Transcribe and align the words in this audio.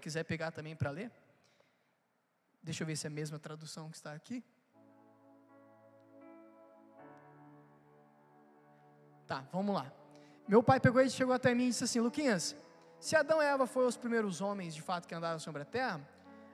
quiser 0.00 0.24
pegar 0.24 0.50
também 0.50 0.74
para 0.74 0.90
ler. 0.90 1.10
Deixa 2.62 2.82
eu 2.82 2.86
ver 2.86 2.96
se 2.96 3.06
é 3.06 3.08
a 3.08 3.10
mesma 3.10 3.38
tradução 3.38 3.90
que 3.90 3.96
está 3.96 4.12
aqui. 4.12 4.44
Tá, 9.26 9.44
vamos 9.52 9.74
lá. 9.74 9.90
Meu 10.48 10.62
pai 10.62 10.80
pegou 10.80 11.00
e 11.00 11.08
chegou 11.08 11.32
até 11.32 11.54
mim 11.54 11.66
e 11.66 11.68
disse 11.68 11.84
assim: 11.84 12.00
Luquinhas, 12.00 12.56
se 12.98 13.14
Adão 13.14 13.40
e 13.40 13.46
Eva 13.46 13.66
foram 13.66 13.86
os 13.86 13.96
primeiros 13.96 14.40
homens 14.40 14.74
de 14.74 14.82
fato 14.82 15.06
que 15.06 15.14
andaram 15.14 15.38
sobre 15.38 15.62
a 15.62 15.64
terra, 15.64 16.00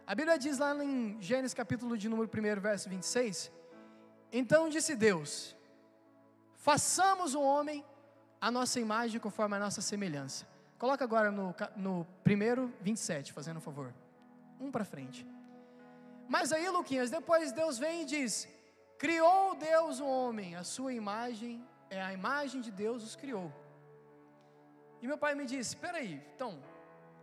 a 0.07 0.15
Bíblia 0.15 0.39
diz 0.39 0.59
lá 0.59 0.75
em 0.85 1.21
Gênesis 1.21 1.55
capítulo 1.55 1.97
de 1.97 2.09
número 2.09 2.29
1, 2.29 2.61
verso 2.61 2.89
26, 2.89 3.51
então 4.31 4.69
disse 4.69 4.95
Deus: 4.95 5.57
façamos 6.55 7.35
o 7.35 7.41
homem 7.41 7.85
a 8.41 8.51
nossa 8.51 8.79
imagem 8.79 9.19
conforme 9.19 9.57
a 9.57 9.59
nossa 9.59 9.81
semelhança. 9.81 10.47
Coloca 10.79 11.05
agora 11.05 11.31
no, 11.31 11.55
no 11.75 12.07
primeiro 12.23 12.73
27, 12.81 13.33
fazendo 13.33 13.59
um 13.59 13.61
favor. 13.61 13.95
Um 14.61 14.71
para 14.71 14.85
frente. 14.85 15.27
Mas 16.29 16.53
aí, 16.53 16.69
Luquinhas, 16.69 17.11
depois 17.11 17.53
Deus 17.53 17.79
vem 17.79 18.03
e 18.03 18.05
diz: 18.05 18.49
Criou 18.99 19.55
Deus 19.55 20.01
o 20.01 20.07
homem, 20.07 20.55
a 20.57 20.65
sua 20.65 20.93
imagem, 20.93 21.67
é 21.89 22.03
a 22.03 22.13
imagem 22.13 22.61
de 22.61 22.71
Deus 22.71 23.03
os 23.03 23.17
criou. 23.17 23.53
E 25.01 25.07
meu 25.07 25.17
pai 25.17 25.35
me 25.35 25.47
disse: 25.47 25.71
Espera 25.71 25.99
aí, 25.99 26.23
então, 26.35 26.63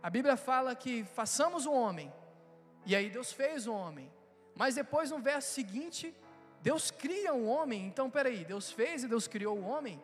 a 0.02 0.10
Bíblia 0.10 0.36
fala 0.36 0.74
que 0.74 1.04
façamos 1.04 1.66
o 1.66 1.72
homem, 1.72 2.12
e 2.86 2.94
aí 2.96 3.10
Deus 3.10 3.32
fez 3.32 3.66
o 3.66 3.72
homem, 3.72 4.10
mas 4.54 4.74
depois 4.74 5.10
no 5.10 5.18
verso 5.18 5.52
seguinte, 5.52 6.14
Deus 6.60 6.90
cria 6.90 7.34
um 7.34 7.48
homem, 7.48 7.86
então 7.86 8.10
peraí, 8.10 8.44
Deus 8.44 8.70
fez 8.70 9.04
e 9.04 9.08
Deus 9.08 9.26
criou 9.28 9.58
o 9.58 9.64
homem, 9.64 10.02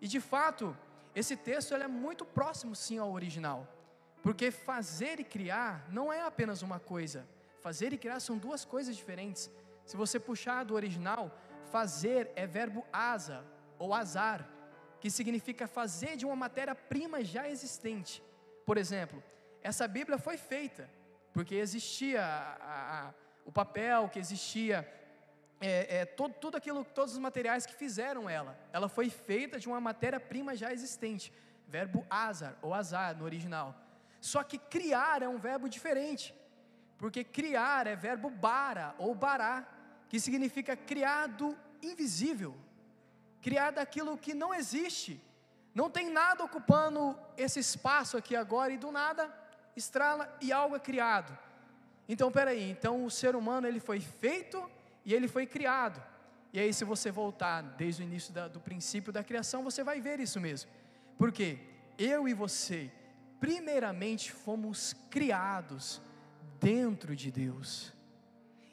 e 0.00 0.06
de 0.06 0.20
fato, 0.20 0.76
esse 1.14 1.36
texto 1.36 1.74
é 1.74 1.88
muito 1.88 2.24
próximo 2.24 2.74
sim 2.74 2.98
ao 2.98 3.12
original, 3.12 3.66
porque 4.22 4.50
fazer 4.50 5.18
e 5.18 5.24
criar 5.24 5.86
não 5.90 6.12
é 6.12 6.22
apenas 6.22 6.62
uma 6.62 6.78
coisa, 6.78 7.26
fazer 7.60 7.92
e 7.92 7.98
criar 7.98 8.20
são 8.20 8.38
duas 8.38 8.64
coisas 8.64 8.96
diferentes. 8.96 9.50
Se 9.84 9.96
você 9.96 10.20
puxar 10.20 10.64
do 10.64 10.74
original, 10.74 11.36
fazer 11.70 12.30
é 12.36 12.46
verbo 12.46 12.84
asa 12.92 13.44
ou 13.78 13.92
azar, 13.94 14.48
que 15.00 15.10
significa 15.10 15.66
fazer 15.66 16.16
de 16.16 16.26
uma 16.26 16.36
matéria-prima 16.36 17.24
já 17.24 17.48
existente. 17.48 18.22
Por 18.66 18.76
exemplo, 18.76 19.22
essa 19.62 19.88
Bíblia 19.88 20.18
foi 20.18 20.36
feita 20.36 20.88
porque 21.32 21.54
existia 21.54 22.22
a, 22.22 23.08
a, 23.08 23.14
o 23.44 23.52
papel, 23.52 24.08
que 24.08 24.18
existia 24.18 24.86
é, 25.60 25.98
é, 25.98 26.04
todo, 26.06 26.32
tudo 26.34 26.56
aquilo, 26.56 26.84
todos 26.84 27.12
os 27.12 27.18
materiais 27.18 27.66
que 27.66 27.74
fizeram 27.74 28.28
ela. 28.28 28.58
Ela 28.72 28.88
foi 28.88 29.10
feita 29.10 29.58
de 29.58 29.68
uma 29.68 29.80
matéria-prima 29.80 30.56
já 30.56 30.72
existente. 30.72 31.32
Verbo 31.68 32.04
azar 32.08 32.56
ou 32.62 32.72
azar 32.72 33.16
no 33.16 33.24
original. 33.24 33.76
Só 34.20 34.42
que 34.42 34.58
criar 34.58 35.22
é 35.22 35.28
um 35.28 35.38
verbo 35.38 35.68
diferente. 35.68 36.34
Porque 36.96 37.22
criar 37.22 37.86
é 37.86 37.94
verbo 37.94 38.30
bara 38.30 38.94
ou 38.98 39.14
bará, 39.14 39.66
que 40.08 40.18
significa 40.18 40.76
criar 40.76 41.28
do 41.28 41.56
invisível, 41.82 42.54
criar 43.40 43.70
daquilo 43.70 44.18
que 44.18 44.34
não 44.34 44.52
existe. 44.52 45.22
Não 45.74 45.88
tem 45.88 46.10
nada 46.10 46.42
ocupando 46.42 47.18
esse 47.36 47.60
espaço 47.60 48.16
aqui 48.16 48.34
agora 48.34 48.72
e 48.72 48.78
do 48.78 48.90
nada 48.90 49.32
estrala 49.76 50.36
e 50.40 50.52
algo 50.52 50.76
é 50.76 50.80
criado. 50.80 51.36
Então, 52.08 52.30
peraí, 52.32 52.70
então 52.70 53.04
o 53.04 53.10
ser 53.10 53.36
humano 53.36 53.66
ele 53.66 53.78
foi 53.78 54.00
feito 54.00 54.68
e 55.04 55.14
ele 55.14 55.28
foi 55.28 55.46
criado. 55.46 56.02
E 56.52 56.58
aí, 56.58 56.72
se 56.74 56.84
você 56.84 57.10
voltar 57.10 57.62
desde 57.62 58.02
o 58.02 58.04
início 58.04 58.32
da, 58.34 58.48
do 58.48 58.60
princípio 58.60 59.12
da 59.12 59.22
criação, 59.22 59.62
você 59.62 59.84
vai 59.84 60.00
ver 60.00 60.18
isso 60.18 60.40
mesmo. 60.40 60.70
Porque 61.16 61.58
eu 61.96 62.26
e 62.26 62.34
você, 62.34 62.90
primeiramente, 63.38 64.32
fomos 64.32 64.94
criados 65.10 66.02
dentro 66.58 67.14
de 67.14 67.30
Deus. 67.30 67.92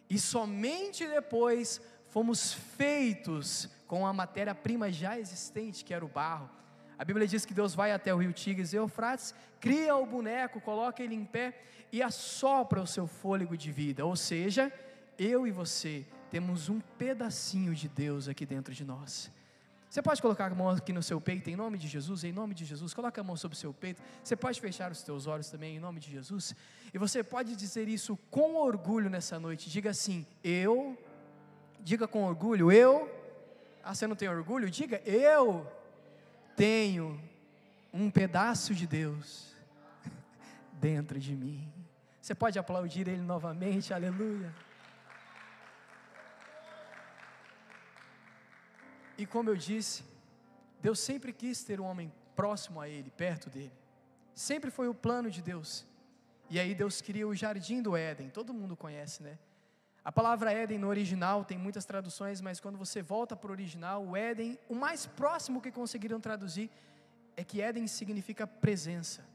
E 0.09 0.17
somente 0.17 1.05
depois 1.05 1.81
fomos 2.07 2.53
feitos 2.53 3.69
com 3.85 4.07
a 4.07 4.13
matéria-prima 4.13 4.91
já 4.91 5.19
existente, 5.19 5.85
que 5.85 5.93
era 5.93 6.03
o 6.03 6.09
barro. 6.09 6.49
A 6.97 7.05
Bíblia 7.05 7.27
diz 7.27 7.45
que 7.45 7.53
Deus 7.53 7.75
vai 7.75 7.91
até 7.91 8.13
o 8.13 8.17
rio 8.17 8.33
Tigres 8.33 8.73
e 8.73 8.75
Eufrates, 8.77 9.35
cria 9.59 9.95
o 9.95 10.05
boneco, 10.05 10.59
coloca 10.59 11.03
ele 11.03 11.13
em 11.13 11.25
pé 11.25 11.61
e 11.91 12.01
assopra 12.01 12.81
o 12.81 12.87
seu 12.87 13.05
fôlego 13.05 13.55
de 13.55 13.71
vida. 13.71 14.03
Ou 14.03 14.15
seja, 14.15 14.73
eu 15.17 15.45
e 15.45 15.51
você 15.51 16.05
temos 16.29 16.69
um 16.69 16.79
pedacinho 16.79 17.73
de 17.73 17.87
Deus 17.87 18.27
aqui 18.27 18.45
dentro 18.45 18.73
de 18.73 18.83
nós. 18.83 19.31
Você 19.89 20.01
pode 20.01 20.21
colocar 20.21 20.51
a 20.51 20.55
mão 20.55 20.69
aqui 20.69 20.91
no 20.91 21.01
seu 21.01 21.19
peito, 21.21 21.49
em 21.49 21.55
nome 21.55 21.77
de 21.77 21.87
Jesus, 21.87 22.23
em 22.23 22.31
nome 22.31 22.53
de 22.53 22.65
Jesus, 22.65 22.93
coloca 22.93 23.21
a 23.21 23.23
mão 23.23 23.37
sobre 23.37 23.55
o 23.55 23.59
seu 23.59 23.73
peito. 23.73 24.01
Você 24.21 24.35
pode 24.35 24.59
fechar 24.59 24.91
os 24.91 24.99
seus 24.99 25.27
olhos 25.27 25.49
também, 25.49 25.77
em 25.77 25.79
nome 25.79 25.99
de 25.99 26.11
Jesus. 26.11 26.53
E 26.93 26.97
você 26.97 27.23
pode 27.23 27.55
dizer 27.55 27.87
isso 27.87 28.17
com 28.29 28.55
orgulho 28.55 29.09
nessa 29.09 29.39
noite. 29.39 29.69
Diga 29.69 29.91
assim: 29.91 30.25
Eu. 30.43 30.97
Diga 31.79 32.07
com 32.07 32.25
orgulho: 32.25 32.71
Eu. 32.71 33.09
Ah, 33.81 33.95
você 33.95 34.05
não 34.05 34.15
tem 34.15 34.27
orgulho? 34.27 34.69
Diga: 34.69 35.01
Eu 35.05 35.65
tenho 36.55 37.19
um 37.93 38.11
pedaço 38.11 38.75
de 38.75 38.85
Deus 38.85 39.55
dentro 40.73 41.17
de 41.17 41.33
mim. 41.33 41.71
Você 42.21 42.35
pode 42.35 42.59
aplaudir 42.59 43.07
Ele 43.07 43.21
novamente, 43.21 43.93
aleluia. 43.93 44.53
E 49.17 49.25
como 49.25 49.49
eu 49.49 49.55
disse, 49.55 50.03
Deus 50.81 50.99
sempre 50.99 51.33
quis 51.33 51.63
ter 51.63 51.79
um 51.81 51.85
homem 51.85 52.11
próximo 52.35 52.79
a 52.79 52.87
Ele, 52.87 53.09
perto 53.09 53.49
dele. 53.49 53.73
Sempre 54.33 54.69
foi 54.69 54.87
o 54.87 54.93
plano 54.93 55.29
de 55.31 55.41
Deus. 55.41 55.85
E 56.49 56.59
aí 56.59 56.75
Deus 56.75 57.01
cria 57.01 57.27
o 57.27 57.35
jardim 57.35 57.81
do 57.81 57.97
Éden, 57.97 58.29
todo 58.29 58.53
mundo 58.53 58.75
conhece, 58.75 59.21
né? 59.23 59.37
A 60.05 60.11
palavra 60.11 60.53
Éden 60.53 60.77
no 60.77 60.87
original 60.87 61.43
tem 61.43 61.57
muitas 61.57 61.83
traduções, 61.83 62.39
mas 62.39 62.61
quando 62.61 62.77
você 62.77 63.01
volta 63.01 63.35
para 63.35 63.49
o 63.49 63.51
original, 63.51 64.05
o 64.05 64.15
Éden, 64.15 64.57
o 64.69 64.75
mais 64.75 65.05
próximo 65.05 65.59
que 65.59 65.69
conseguiram 65.69 66.19
traduzir 66.19 66.69
é 67.35 67.43
que 67.43 67.61
Éden 67.61 67.85
significa 67.87 68.47
presença. 68.47 69.25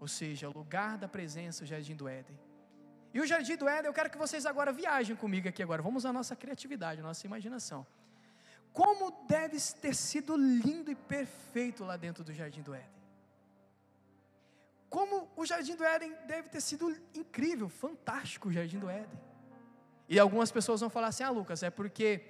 Ou 0.00 0.08
seja, 0.08 0.48
lugar 0.48 0.98
da 0.98 1.06
presença, 1.06 1.62
o 1.62 1.66
jardim 1.66 1.94
do 1.94 2.08
Éden. 2.08 2.36
E 3.14 3.20
o 3.20 3.26
jardim 3.26 3.56
do 3.56 3.68
Éden, 3.68 3.86
eu 3.86 3.92
quero 3.92 4.10
que 4.10 4.18
vocês 4.18 4.44
agora 4.46 4.72
viajem 4.72 5.14
comigo 5.14 5.48
aqui 5.48 5.62
agora. 5.62 5.80
Vamos 5.80 6.04
a 6.04 6.12
nossa 6.12 6.34
criatividade, 6.34 7.00
a 7.00 7.04
nossa 7.04 7.24
imaginação. 7.24 7.86
Como 8.72 9.10
deve 9.26 9.58
ter 9.80 9.94
sido 9.94 10.36
lindo 10.36 10.90
e 10.90 10.94
perfeito 10.94 11.84
lá 11.84 11.96
dentro 11.96 12.22
do 12.22 12.32
jardim 12.32 12.62
do 12.62 12.74
Éden. 12.74 12.98
Como 14.88 15.28
o 15.36 15.44
jardim 15.44 15.76
do 15.76 15.84
Éden 15.84 16.14
deve 16.26 16.48
ter 16.48 16.60
sido 16.60 16.96
incrível, 17.14 17.68
fantástico 17.68 18.48
o 18.48 18.52
jardim 18.52 18.78
do 18.78 18.88
Éden. 18.88 19.18
E 20.08 20.18
algumas 20.18 20.50
pessoas 20.50 20.80
vão 20.80 20.88
falar 20.88 21.08
assim: 21.08 21.22
ah, 21.22 21.30
Lucas, 21.30 21.62
é 21.62 21.70
porque 21.70 22.24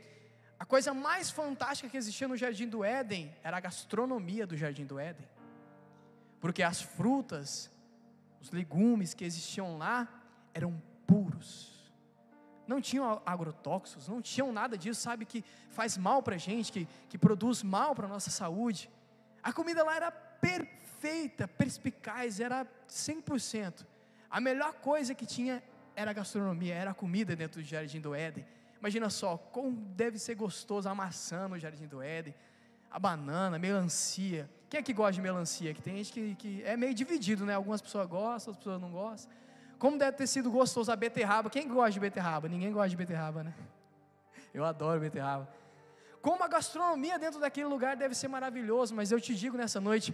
a 0.59 0.65
coisa 0.65 0.93
mais 0.93 1.31
fantástica 1.31 1.89
que 1.89 1.97
existia 1.97 2.27
no 2.27 2.37
jardim 2.37 2.69
do 2.69 2.83
Éden 2.83 3.33
era 3.45 3.57
a 3.57 3.61
gastronomia 3.61 4.47
do 4.47 4.57
jardim 4.57 4.85
do 4.85 4.99
Éden. 4.99 5.29
Porque 6.41 6.63
as 6.63 6.83
frutas, 6.83 7.71
os 8.41 8.51
legumes 8.51 9.15
que 9.15 9.25
existiam 9.25 9.79
lá 9.79 10.09
eram 10.53 10.83
puros. 11.07 11.78
Não 12.69 12.81
tinham 12.81 13.21
agrotóxicos, 13.25 14.07
não 14.07 14.21
tinham 14.21 14.53
nada 14.53 14.77
disso, 14.77 15.01
sabe, 15.01 15.25
que 15.25 15.43
faz 15.71 15.97
mal 15.97 16.23
para 16.23 16.35
a 16.35 16.39
gente, 16.39 16.71
que, 16.71 16.87
que 17.09 17.17
produz 17.17 17.63
mal 17.63 17.95
para 17.95 18.07
a 18.07 18.09
nossa 18.09 18.31
saúde. 18.31 18.91
A 19.43 19.53
comida 19.53 19.83
lá 19.83 19.97
era 19.97 20.11
perfeita, 20.11 21.49
perspicaz, 21.49 22.39
era 22.39 22.67
100%. 22.87 23.87
A 24.31 24.41
melhor 24.41 24.75
coisa 24.75 25.15
que 25.15 25.25
tinha 25.25 25.63
era 25.97 26.11
a 26.11 26.15
gastronomia, 26.15 26.75
era 26.75 26.91
a 26.91 26.95
comida 26.95 27.35
dentro 27.35 27.61
do 27.61 27.67
Jardim 27.67 28.01
do 28.01 28.15
Éden. 28.15 28.47
Imagina 28.79 29.09
só, 29.09 29.37
como 29.37 29.73
deve 29.97 30.19
ser 30.19 30.35
gostoso 30.35 30.89
a 30.89 30.95
maçã 30.95 31.49
no 31.49 31.59
Jardim 31.59 31.87
do 31.87 32.03
Éden, 32.03 32.35
a 32.91 32.99
banana, 32.99 33.57
a 33.57 33.59
melancia. 33.59 34.49
Quem 34.69 34.81
é 34.81 34.83
que 34.83 34.93
gosta 34.93 35.15
de 35.15 35.23
melancia? 35.23 35.73
Que 35.73 35.83
tem 35.83 35.97
gente 35.97 36.13
que, 36.13 36.35
que 36.35 36.63
é 36.63 36.77
meio 36.77 36.95
dividido, 36.95 37.45
né? 37.45 37.55
Algumas 37.55 37.81
pessoas 37.81 38.07
gostam, 38.07 38.53
outras 38.53 38.57
pessoas 38.59 38.81
não 38.81 38.91
gostam. 38.91 39.33
Como 39.79 39.97
deve 39.97 40.17
ter 40.17 40.27
sido 40.27 40.51
gostoso 40.51 40.91
a 40.91 40.97
beterraba. 40.97 41.49
Quem 41.49 41.69
gosta 41.69 41.93
de 41.93 42.01
beterraba? 42.01 42.49
Ninguém 42.49 42.73
gosta 42.73 42.89
de 42.89 42.97
beterraba, 42.97 43.45
né? 43.45 43.55
Eu 44.53 44.65
adoro 44.65 45.01
beterraba. 45.01 45.49
Como 46.21 46.43
a 46.43 46.49
gastronomia 46.49 47.19
dentro 47.19 47.39
daquele 47.41 47.67
lugar 47.67 47.97
deve 47.97 48.15
ser 48.15 48.29
maravilhoso, 48.29 48.95
mas 48.95 49.13
eu 49.13 49.21
te 49.21 49.35
digo 49.35 49.57
nessa 49.57 49.81
noite, 49.81 50.13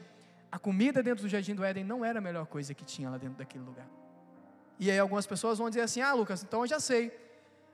a 0.53 0.59
comida 0.59 1.03
dentro 1.03 1.25
do 1.25 1.29
Jardim 1.29 1.55
do 1.55 1.65
Éden 1.65 1.83
não 1.83 2.05
era 2.05 2.19
a 2.19 2.23
melhor 2.23 2.47
coisa 2.47 2.75
que 2.75 2.85
tinha 2.85 3.09
lá 3.09 3.17
dentro 3.17 3.39
daquele 3.39 3.65
lugar. 3.65 3.87
E 4.79 4.91
aí 4.91 4.99
algumas 4.99 5.27
pessoas 5.27 5.59
vão 5.59 5.69
dizer 5.69 5.81
assim: 5.81 6.01
Ah, 6.03 6.13
Lucas, 6.13 6.43
então 6.43 6.61
eu 6.61 6.67
já 6.67 6.79
sei. 6.79 7.19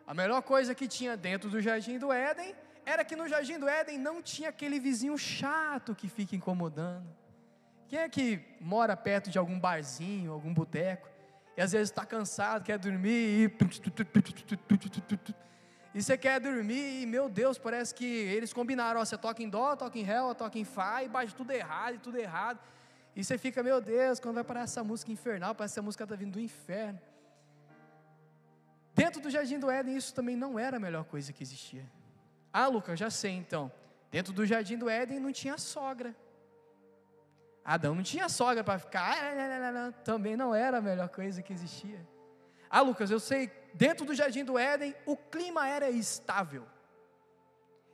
A 0.06 0.14
melhor 0.14 0.42
coisa 0.42 0.74
que 0.74 0.86
tinha 0.86 1.16
dentro 1.16 1.50
do 1.50 1.60
jardim 1.60 1.98
do 1.98 2.12
Éden 2.12 2.54
era 2.84 3.04
que 3.04 3.16
no 3.16 3.28
jardim 3.28 3.58
do 3.58 3.68
Éden 3.68 3.98
não 3.98 4.22
tinha 4.22 4.48
aquele 4.48 4.78
vizinho 4.78 5.16
chato 5.18 5.94
que 5.94 6.08
fica 6.08 6.34
incomodando. 6.34 7.06
Quem 7.88 7.98
é 7.98 8.08
que 8.08 8.40
mora 8.60 8.96
perto 8.96 9.30
de 9.30 9.38
algum 9.38 9.58
barzinho, 9.58 10.32
algum 10.32 10.54
boteco, 10.54 11.08
e 11.56 11.60
às 11.60 11.72
vezes 11.72 11.90
está 11.90 12.04
cansado, 12.04 12.64
quer 12.64 12.78
dormir, 12.78 13.10
e... 13.10 13.52
e 15.94 16.02
você 16.02 16.16
quer 16.16 16.40
dormir, 16.40 17.02
e 17.02 17.06
meu 17.06 17.28
Deus, 17.28 17.58
parece 17.58 17.94
que 17.94 18.04
eles 18.04 18.52
combinaram: 18.52 19.00
ó, 19.00 19.04
você 19.04 19.18
toca 19.18 19.42
em 19.42 19.48
dó, 19.48 19.74
toca 19.76 19.98
em 19.98 20.02
ré, 20.02 20.18
toca 20.34 20.58
em 20.58 20.64
fá, 20.64 21.02
e 21.02 21.08
bate 21.08 21.34
tudo 21.34 21.50
errado, 21.50 21.94
e 21.96 21.98
tudo 21.98 22.16
errado. 22.16 22.58
E 23.14 23.24
você 23.24 23.36
fica, 23.36 23.62
meu 23.62 23.80
Deus, 23.80 24.20
quando 24.20 24.36
vai 24.36 24.44
parar 24.44 24.62
essa 24.62 24.84
música 24.84 25.10
infernal, 25.10 25.54
parece 25.54 25.74
que 25.74 25.78
essa 25.80 25.82
música 25.82 26.04
está 26.04 26.14
vindo 26.14 26.32
do 26.32 26.40
inferno. 26.40 27.00
Dentro 28.94 29.20
do 29.20 29.30
jardim 29.30 29.58
do 29.58 29.70
Éden, 29.70 29.96
isso 29.96 30.14
também 30.14 30.36
não 30.36 30.58
era 30.58 30.76
a 30.76 30.80
melhor 30.80 31.04
coisa 31.04 31.32
que 31.32 31.42
existia. 31.42 31.84
Ah, 32.52 32.66
Lucas, 32.66 32.98
já 32.98 33.10
sei 33.10 33.32
então. 33.32 33.70
Dentro 34.10 34.32
do 34.32 34.44
jardim 34.44 34.76
do 34.76 34.88
Éden 34.88 35.20
não 35.20 35.32
tinha 35.32 35.56
sogra. 35.56 36.14
Adão 37.64 37.94
não 37.94 38.02
tinha 38.02 38.28
sogra 38.28 38.64
para 38.64 38.78
ficar. 38.78 39.16
Ah, 39.16 39.92
também 40.04 40.36
não 40.36 40.54
era 40.54 40.78
a 40.78 40.80
melhor 40.80 41.08
coisa 41.08 41.42
que 41.42 41.52
existia. 41.52 42.06
Ah, 42.68 42.80
Lucas, 42.80 43.10
eu 43.10 43.20
sei, 43.20 43.50
dentro 43.74 44.06
do 44.06 44.14
jardim 44.14 44.44
do 44.44 44.58
Éden, 44.58 44.94
o 45.04 45.16
clima 45.16 45.68
era 45.68 45.90
estável. 45.90 46.66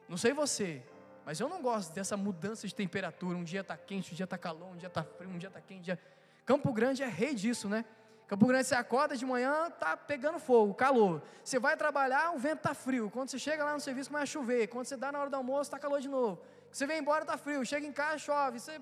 Não 0.09 0.17
sei 0.17 0.33
você, 0.33 0.83
mas 1.25 1.41
eu 1.41 1.49
não 1.49 1.61
gosto 1.61 1.93
dessa 1.93 2.17
mudança 2.17 2.67
de 2.69 2.75
temperatura. 2.75 3.37
Um 3.37 3.43
dia 3.43 3.63
está 3.63 3.77
quente, 3.77 4.13
um 4.13 4.17
dia 4.17 4.25
está 4.25 4.39
calor, 4.39 4.69
um 4.69 4.77
dia 4.77 4.87
está 4.87 5.03
frio, 5.03 5.31
um 5.31 5.39
dia 5.39 5.49
está 5.49 5.61
quente. 5.61 5.83
Dia... 5.83 5.99
Campo 6.45 6.73
Grande 6.73 7.03
é 7.03 7.09
rei 7.09 7.35
disso, 7.35 7.69
né? 7.69 7.85
Campo 8.29 8.47
Grande 8.47 8.65
você 8.65 8.75
acorda 8.75 9.17
de 9.17 9.25
manhã, 9.25 9.71
tá 9.71 9.97
pegando 9.97 10.39
fogo, 10.39 10.75
calor. 10.75 11.23
Você 11.43 11.59
vai 11.59 11.77
trabalhar, 11.77 12.33
o 12.33 12.39
vento 12.39 12.61
tá 12.61 12.75
frio. 12.75 13.09
Quando 13.11 13.31
você 13.31 13.39
chega 13.39 13.65
lá 13.65 13.73
no 13.73 13.81
serviço, 13.81 14.11
começa 14.11 14.25
a 14.25 14.27
chover. 14.27 14.67
Quando 14.69 14.87
você 14.87 14.97
dá 14.97 15.11
na 15.11 15.21
hora 15.21 15.31
do 15.31 15.37
almoço, 15.37 15.71
tá 15.71 15.79
calor 15.79 16.01
de 16.01 16.09
novo. 16.09 16.41
Você 16.71 16.87
vem 16.87 16.99
embora, 16.99 17.25
tá 17.25 17.39
frio. 17.39 17.65
Chega 17.65 17.87
em 17.87 17.93
casa, 17.93 18.19
chove. 18.19 18.61
Você 18.61 18.81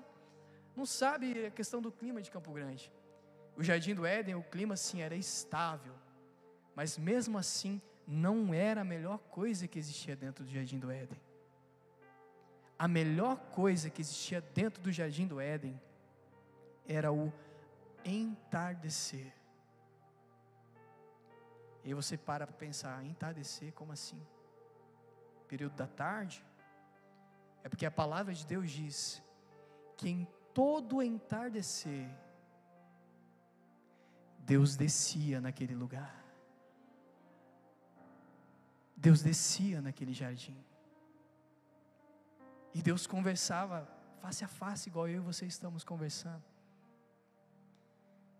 não 0.75 0.85
sabe 0.85 1.45
a 1.45 1.51
questão 1.51 1.81
do 1.81 1.91
clima 1.91 2.21
de 2.21 2.29
Campo 2.29 2.51
Grande. 2.51 2.91
O 3.55 3.63
jardim 3.63 3.95
do 3.95 4.05
Éden, 4.05 4.35
o 4.35 4.43
clima 4.43 4.75
sim 4.75 5.01
era 5.01 5.15
estável. 5.15 5.93
Mas 6.75 6.97
mesmo 6.97 7.37
assim, 7.37 7.81
não 8.05 8.53
era 8.53 8.81
a 8.81 8.83
melhor 8.83 9.17
coisa 9.17 9.67
que 9.67 9.79
existia 9.79 10.15
dentro 10.15 10.43
do 10.43 10.51
jardim 10.51 10.77
do 10.77 10.91
Éden 10.91 11.19
a 12.77 12.87
melhor 12.87 13.37
coisa 13.51 13.89
que 13.89 14.01
existia 14.01 14.41
dentro 14.41 14.81
do 14.81 14.91
jardim 14.91 15.25
do 15.25 15.39
Éden 15.39 15.79
era 16.87 17.11
o 17.11 17.31
entardecer. 18.03 19.33
E 21.83 21.87
aí 21.87 21.93
você 21.93 22.17
para 22.17 22.45
para 22.45 22.55
pensar, 22.55 23.03
entardecer, 23.05 23.71
como 23.73 23.91
assim? 23.91 24.21
Período 25.47 25.75
da 25.75 25.87
tarde? 25.87 26.43
É 27.63 27.69
porque 27.69 27.85
a 27.85 27.91
palavra 27.91 28.33
de 28.33 28.45
Deus 28.45 28.69
diz 28.69 29.23
que 29.95 30.09
em 30.09 30.27
todo 30.55 31.03
entardecer, 31.03 32.09
Deus 34.39 34.77
descia 34.77 35.41
naquele 35.41 35.75
lugar. 35.75 36.23
Deus 38.95 39.21
descia 39.21 39.81
naquele 39.81 40.13
jardim. 40.13 40.57
E 42.73 42.81
Deus 42.81 43.05
conversava 43.05 43.85
face 44.21 44.45
a 44.45 44.47
face, 44.47 44.87
igual 44.87 45.09
eu 45.09 45.17
e 45.17 45.19
você 45.19 45.45
estamos 45.45 45.83
conversando. 45.83 46.43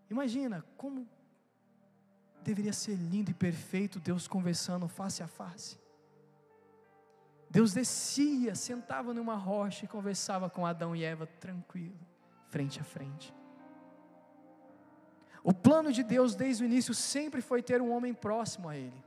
Imagina 0.08 0.64
como 0.76 1.06
deveria 2.42 2.72
ser 2.72 2.94
lindo 2.94 3.30
e 3.30 3.34
perfeito 3.34 4.00
Deus 4.00 4.26
conversando 4.26 4.88
face 4.88 5.22
a 5.22 5.26
face. 5.26 5.78
Deus 7.56 7.72
descia, 7.72 8.54
sentava 8.54 9.14
numa 9.14 9.34
rocha 9.34 9.86
e 9.86 9.88
conversava 9.88 10.50
com 10.50 10.66
Adão 10.66 10.94
e 10.94 11.02
Eva 11.02 11.26
tranquilo, 11.26 11.98
frente 12.50 12.78
a 12.80 12.84
frente. 12.84 13.34
O 15.42 15.54
plano 15.54 15.90
de 15.90 16.02
Deus 16.02 16.34
desde 16.34 16.62
o 16.62 16.66
início 16.66 16.92
sempre 16.92 17.40
foi 17.40 17.62
ter 17.62 17.80
um 17.80 17.90
homem 17.90 18.12
próximo 18.12 18.68
a 18.68 18.76
Ele, 18.76 19.02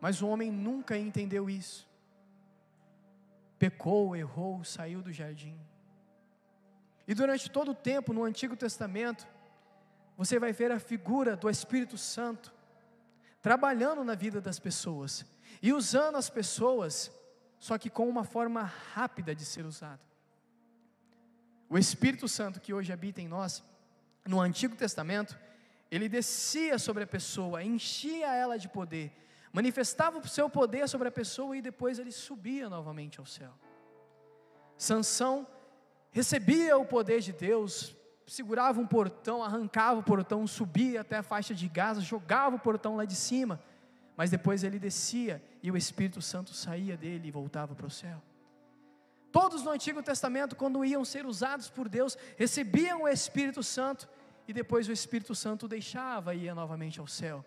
mas 0.00 0.22
o 0.22 0.28
homem 0.28 0.50
nunca 0.50 0.96
entendeu 0.96 1.50
isso 1.50 1.86
pecou, 3.58 4.16
errou, 4.16 4.64
saiu 4.64 5.00
do 5.00 5.12
jardim. 5.12 5.56
E 7.06 7.14
durante 7.14 7.48
todo 7.48 7.70
o 7.70 7.74
tempo 7.74 8.12
no 8.12 8.24
Antigo 8.24 8.56
Testamento, 8.56 9.24
você 10.16 10.36
vai 10.36 10.52
ver 10.52 10.72
a 10.72 10.80
figura 10.80 11.36
do 11.36 11.48
Espírito 11.48 11.96
Santo 11.96 12.52
trabalhando 13.40 14.02
na 14.02 14.16
vida 14.16 14.40
das 14.40 14.58
pessoas 14.58 15.24
e 15.60 15.72
usando 15.72 16.16
as 16.16 16.30
pessoas, 16.30 17.10
só 17.58 17.76
que 17.76 17.90
com 17.90 18.08
uma 18.08 18.24
forma 18.24 18.62
rápida 18.62 19.34
de 19.34 19.44
ser 19.44 19.64
usado. 19.64 20.00
O 21.68 21.78
Espírito 21.78 22.28
Santo 22.28 22.60
que 22.60 22.72
hoje 22.72 22.92
habita 22.92 23.20
em 23.20 23.28
nós, 23.28 23.64
no 24.26 24.40
Antigo 24.40 24.76
Testamento, 24.76 25.38
ele 25.90 26.08
descia 26.08 26.78
sobre 26.78 27.04
a 27.04 27.06
pessoa, 27.06 27.62
enchia 27.62 28.34
ela 28.34 28.58
de 28.58 28.68
poder, 28.68 29.12
manifestava 29.52 30.18
o 30.18 30.28
seu 30.28 30.48
poder 30.48 30.88
sobre 30.88 31.08
a 31.08 31.12
pessoa 31.12 31.56
e 31.56 31.62
depois 31.62 31.98
ele 31.98 32.12
subia 32.12 32.68
novamente 32.68 33.20
ao 33.20 33.26
céu. 33.26 33.52
Sansão 34.76 35.46
recebia 36.10 36.76
o 36.76 36.84
poder 36.84 37.20
de 37.20 37.32
Deus, 37.32 37.96
segurava 38.26 38.80
um 38.80 38.86
portão, 38.86 39.42
arrancava 39.42 40.00
o 40.00 40.02
portão, 40.02 40.46
subia 40.46 41.02
até 41.02 41.18
a 41.18 41.22
faixa 41.22 41.54
de 41.54 41.68
Gaza, 41.68 42.00
jogava 42.00 42.56
o 42.56 42.60
portão 42.60 42.96
lá 42.96 43.04
de 43.04 43.14
cima, 43.16 43.62
mas 44.16 44.30
depois 44.30 44.62
ele 44.62 44.78
descia 44.78 45.42
e 45.62 45.70
o 45.70 45.76
Espírito 45.76 46.20
Santo 46.20 46.52
saía 46.52 46.96
dele 46.96 47.28
e 47.28 47.30
voltava 47.30 47.74
para 47.74 47.86
o 47.86 47.90
céu. 47.90 48.22
Todos 49.30 49.62
no 49.62 49.70
Antigo 49.70 50.02
Testamento, 50.02 50.54
quando 50.54 50.84
iam 50.84 51.04
ser 51.04 51.24
usados 51.24 51.70
por 51.70 51.88
Deus, 51.88 52.18
recebiam 52.36 53.02
o 53.02 53.08
Espírito 53.08 53.62
Santo 53.62 54.08
e 54.46 54.52
depois 54.52 54.86
o 54.88 54.92
Espírito 54.92 55.34
Santo 55.34 55.66
deixava 55.66 56.34
e 56.34 56.44
ia 56.44 56.54
novamente 56.54 57.00
ao 57.00 57.06
céu. 57.06 57.42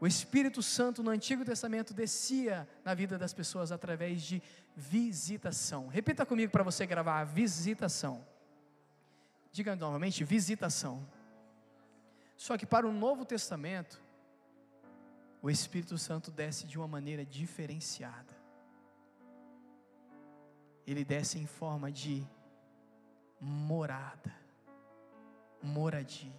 O 0.00 0.06
Espírito 0.06 0.62
Santo 0.62 1.02
no 1.02 1.10
Antigo 1.10 1.44
Testamento 1.44 1.94
descia 1.94 2.68
na 2.84 2.94
vida 2.94 3.18
das 3.18 3.32
pessoas 3.32 3.72
através 3.72 4.22
de 4.22 4.42
visitação. 4.76 5.88
Repita 5.88 6.26
comigo 6.26 6.52
para 6.52 6.62
você 6.62 6.86
gravar: 6.86 7.24
visitação. 7.24 8.24
Diga 9.50 9.74
novamente: 9.74 10.22
visitação. 10.22 11.04
Só 12.36 12.58
que 12.58 12.66
para 12.66 12.86
o 12.86 12.92
Novo 12.92 13.24
Testamento, 13.24 14.00
o 15.46 15.50
Espírito 15.50 15.96
Santo 15.96 16.32
desce 16.32 16.66
de 16.66 16.76
uma 16.76 16.88
maneira 16.88 17.24
diferenciada. 17.24 18.34
Ele 20.84 21.04
desce 21.04 21.38
em 21.38 21.46
forma 21.46 21.88
de 21.92 22.26
morada, 23.40 24.34
moradia. 25.62 26.32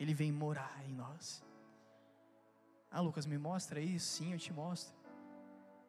Ele 0.00 0.14
vem 0.14 0.32
morar 0.32 0.82
em 0.88 0.94
nós. 0.94 1.44
Ah, 2.90 3.02
Lucas, 3.02 3.26
me 3.26 3.36
mostra 3.36 3.78
isso? 3.78 4.06
Sim, 4.06 4.32
eu 4.32 4.38
te 4.38 4.50
mostro. 4.50 4.96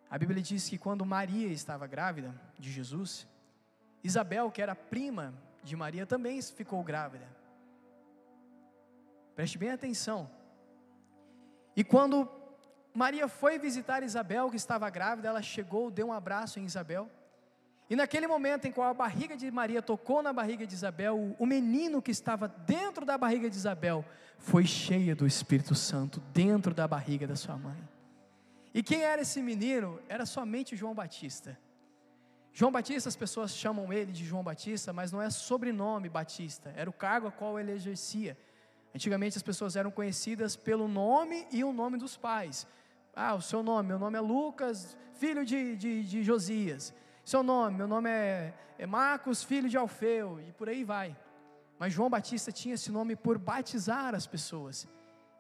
A 0.09 0.18
Bíblia 0.18 0.44
diz 0.44 0.68
que 0.68 0.77
quando 0.77 1.06
Maria 1.06 1.48
estava 1.48 1.88
grávida 1.88 2.36
de 2.59 2.69
Jesus, 2.74 3.25
Isabel, 4.04 4.51
que 4.51 4.62
era 4.62 4.75
prima 4.75 5.33
de 5.63 5.77
Maria, 5.77 6.06
também 6.06 6.42
ficou 6.42 6.83
grávida. 6.83 7.25
Preste 9.33 9.57
bem 9.57 9.69
atenção. 9.71 10.43
E 11.75 11.83
quando 11.83 12.30
Maria 12.94 13.27
foi 13.27 13.57
visitar 13.57 14.03
Isabel, 14.03 14.49
que 14.49 14.56
estava 14.56 14.89
grávida, 14.89 15.27
ela 15.27 15.42
chegou, 15.42 15.89
deu 15.89 16.07
um 16.07 16.13
abraço 16.13 16.59
em 16.59 16.65
Isabel. 16.65 17.09
E 17.89 17.95
naquele 17.95 18.27
momento 18.27 18.65
em 18.65 18.71
qual 18.71 18.89
a 18.89 18.94
barriga 18.94 19.35
de 19.35 19.49
Maria 19.51 19.81
tocou 19.81 20.23
na 20.23 20.31
barriga 20.31 20.65
de 20.65 20.73
Isabel, 20.73 21.35
o 21.37 21.45
menino 21.45 22.01
que 22.01 22.11
estava 22.11 22.47
dentro 22.47 23.06
da 23.06 23.18
barriga 23.18 23.49
de 23.49 23.56
Isabel 23.56 24.06
foi 24.37 24.65
cheio 24.65 25.15
do 25.15 25.27
Espírito 25.27 25.75
Santo 25.75 26.19
dentro 26.33 26.73
da 26.73 26.87
barriga 26.87 27.27
da 27.27 27.35
sua 27.35 27.57
mãe. 27.57 27.77
E 28.73 28.81
quem 28.81 29.01
era 29.01 29.21
esse 29.21 29.42
menino? 29.42 29.99
Era 30.07 30.25
somente 30.25 30.75
João 30.75 30.95
Batista. 30.95 31.57
João 32.51 32.71
Batista, 32.71 33.09
as 33.09 33.15
pessoas 33.15 33.51
chamam 33.51 33.92
ele 33.92 34.11
de 34.11 34.23
João 34.23 34.44
Batista, 34.44 34.94
mas 34.94 35.11
não 35.11 35.21
é 35.21 35.30
sobrenome 35.30 36.07
Batista, 36.07 36.71
era 36.75 36.89
o 36.89 36.94
cargo 36.94 37.27
a 37.27 37.31
qual 37.31 37.59
ele 37.59 37.71
exercia. 37.71 38.37
Antigamente 38.94 39.38
as 39.38 39.44
pessoas 39.44 39.76
eram 39.76 39.92
conhecidas 39.92 40.56
pelo 40.56 40.88
nome 40.88 41.47
e 41.52 41.64
o 41.64 41.73
nome 41.73 41.97
dos 41.97 42.16
pais. 42.16 42.68
Ah, 43.16 43.35
o 43.35 43.42
seu 43.42 43.64
nome, 43.64 43.90
meu 43.90 44.00
nome 44.00 44.18
é 44.18 44.21
Lucas, 44.21 44.97
filho 45.14 45.45
de, 45.45 45.76
de, 45.76 46.04
de 46.04 46.23
Josias 46.23 46.94
seu 47.23 47.42
nome, 47.42 47.78
meu 47.78 47.88
nome 47.88 48.09
é, 48.09 48.54
é 48.78 48.85
Marcos, 48.85 49.44
filho 49.44 49.69
de 49.69 49.78
Alfeu, 49.78 50.42
e 50.42 50.52
por 50.52 50.68
aí 50.68 50.83
vai. 50.83 51.16
Mas 51.80 51.94
João 51.94 52.09
Batista 52.09 52.52
tinha 52.52 52.76
esse 52.76 52.92
nome 52.92 53.16
por 53.16 53.38
batizar 53.38 54.14
as 54.14 54.28
pessoas. 54.28 54.88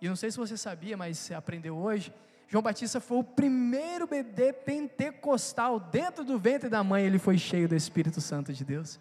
E 0.01 0.07
não 0.07 0.15
sei 0.15 0.31
se 0.31 0.37
você 0.37 0.55
sabia, 0.55 0.95
mas 0.95 1.17
você 1.17 1.33
aprendeu 1.33 1.77
hoje. 1.77 2.13
João 2.47 2.61
Batista 2.61 2.99
foi 2.99 3.17
o 3.17 3.23
primeiro 3.23 4.07
bebê 4.07 4.53
pentecostal 4.53 5.79
dentro 5.79 6.23
do 6.23 6.37
ventre 6.39 6.69
da 6.69 6.83
mãe, 6.83 7.05
ele 7.05 7.19
foi 7.19 7.37
cheio 7.37 7.67
do 7.67 7.75
Espírito 7.75 8.21
Santo 8.21 8.53
de 8.53 8.63
Deus. 8.63 8.99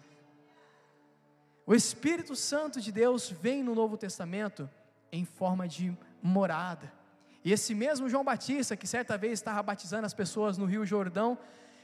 O 1.65 1.73
Espírito 1.73 2.35
Santo 2.35 2.81
de 2.81 2.91
Deus 2.91 3.29
vem 3.29 3.63
no 3.63 3.73
Novo 3.73 3.97
Testamento 3.97 4.69
em 5.11 5.23
forma 5.23 5.67
de 5.67 5.97
morada. 6.21 6.91
E 7.43 7.51
esse 7.51 7.73
mesmo 7.73 8.09
João 8.09 8.23
Batista, 8.23 8.75
que 8.75 8.87
certa 8.87 9.17
vez 9.17 9.33
estava 9.33 9.61
batizando 9.63 10.05
as 10.05 10.13
pessoas 10.13 10.57
no 10.57 10.65
Rio 10.65 10.85
Jordão, 10.85 11.37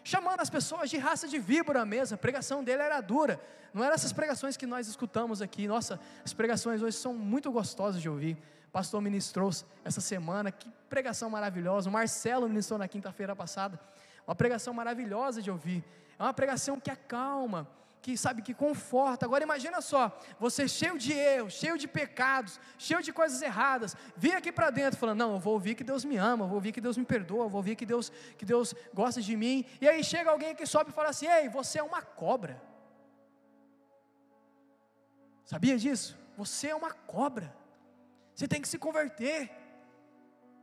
chamando 0.03 0.41
as 0.41 0.49
pessoas 0.49 0.89
de 0.89 0.97
raça 0.97 1.27
de 1.27 1.39
víbora 1.39 1.85
mesmo. 1.85 2.15
A 2.15 2.17
pregação 2.17 2.63
dele 2.63 2.81
era 2.81 2.99
dura. 2.99 3.41
Não 3.73 3.83
eram 3.83 3.93
essas 3.93 4.11
pregações 4.11 4.57
que 4.57 4.65
nós 4.65 4.87
escutamos 4.87 5.41
aqui. 5.41 5.67
Nossa, 5.67 5.99
as 6.25 6.33
pregações 6.33 6.81
hoje 6.81 6.97
são 6.97 7.13
muito 7.13 7.51
gostosas 7.51 8.01
de 8.01 8.09
ouvir. 8.09 8.37
O 8.67 8.71
pastor 8.71 9.01
ministrou 9.01 9.49
essa 9.83 10.01
semana, 10.01 10.51
que 10.51 10.69
pregação 10.89 11.29
maravilhosa. 11.29 11.89
O 11.89 11.93
Marcelo 11.93 12.47
ministrou 12.47 12.77
na 12.77 12.87
quinta-feira 12.87 13.35
passada. 13.35 13.79
Uma 14.27 14.35
pregação 14.35 14.73
maravilhosa 14.73 15.41
de 15.41 15.49
ouvir. 15.49 15.83
É 16.17 16.23
uma 16.23 16.33
pregação 16.33 16.79
que 16.79 16.91
acalma, 16.91 17.67
que 18.01 18.17
sabe 18.17 18.41
que 18.41 18.53
conforta. 18.53 19.25
Agora 19.25 19.43
imagina 19.43 19.81
só, 19.81 20.17
você 20.39 20.67
cheio 20.67 20.97
de 20.97 21.11
erros, 21.11 21.53
cheio 21.53 21.77
de 21.77 21.87
pecados, 21.87 22.59
cheio 22.77 23.01
de 23.01 23.11
coisas 23.11 23.41
erradas, 23.41 23.95
vir 24.15 24.33
aqui 24.33 24.51
para 24.51 24.69
dentro 24.69 24.99
falando: 24.99 25.17
"Não, 25.17 25.33
eu 25.33 25.39
vou 25.39 25.53
ouvir 25.53 25.75
que 25.75 25.83
Deus 25.83 26.05
me 26.05 26.17
ama, 26.17 26.45
eu 26.45 26.47
vou 26.47 26.55
ouvir 26.55 26.71
que 26.71 26.81
Deus 26.81 26.97
me 26.97 27.05
perdoa, 27.05 27.45
eu 27.45 27.49
vou 27.49 27.59
ouvir 27.59 27.75
que 27.75 27.85
Deus 27.85 28.11
que 28.37 28.45
Deus 28.45 28.73
gosta 28.93 29.21
de 29.21 29.35
mim". 29.35 29.65
E 29.81 29.87
aí 29.87 30.03
chega 30.03 30.29
alguém 30.29 30.55
que 30.55 30.65
sobe 30.65 30.91
e 30.91 30.93
fala 30.93 31.09
assim: 31.09 31.27
"Ei, 31.27 31.49
você 31.49 31.79
é 31.79 31.83
uma 31.83 32.01
cobra". 32.01 32.61
Sabia 35.43 35.77
disso? 35.77 36.17
Você 36.37 36.67
é 36.69 36.75
uma 36.75 36.91
cobra. 36.91 37.53
Você 38.33 38.47
tem 38.47 38.61
que 38.61 38.67
se 38.67 38.77
converter. 38.77 39.51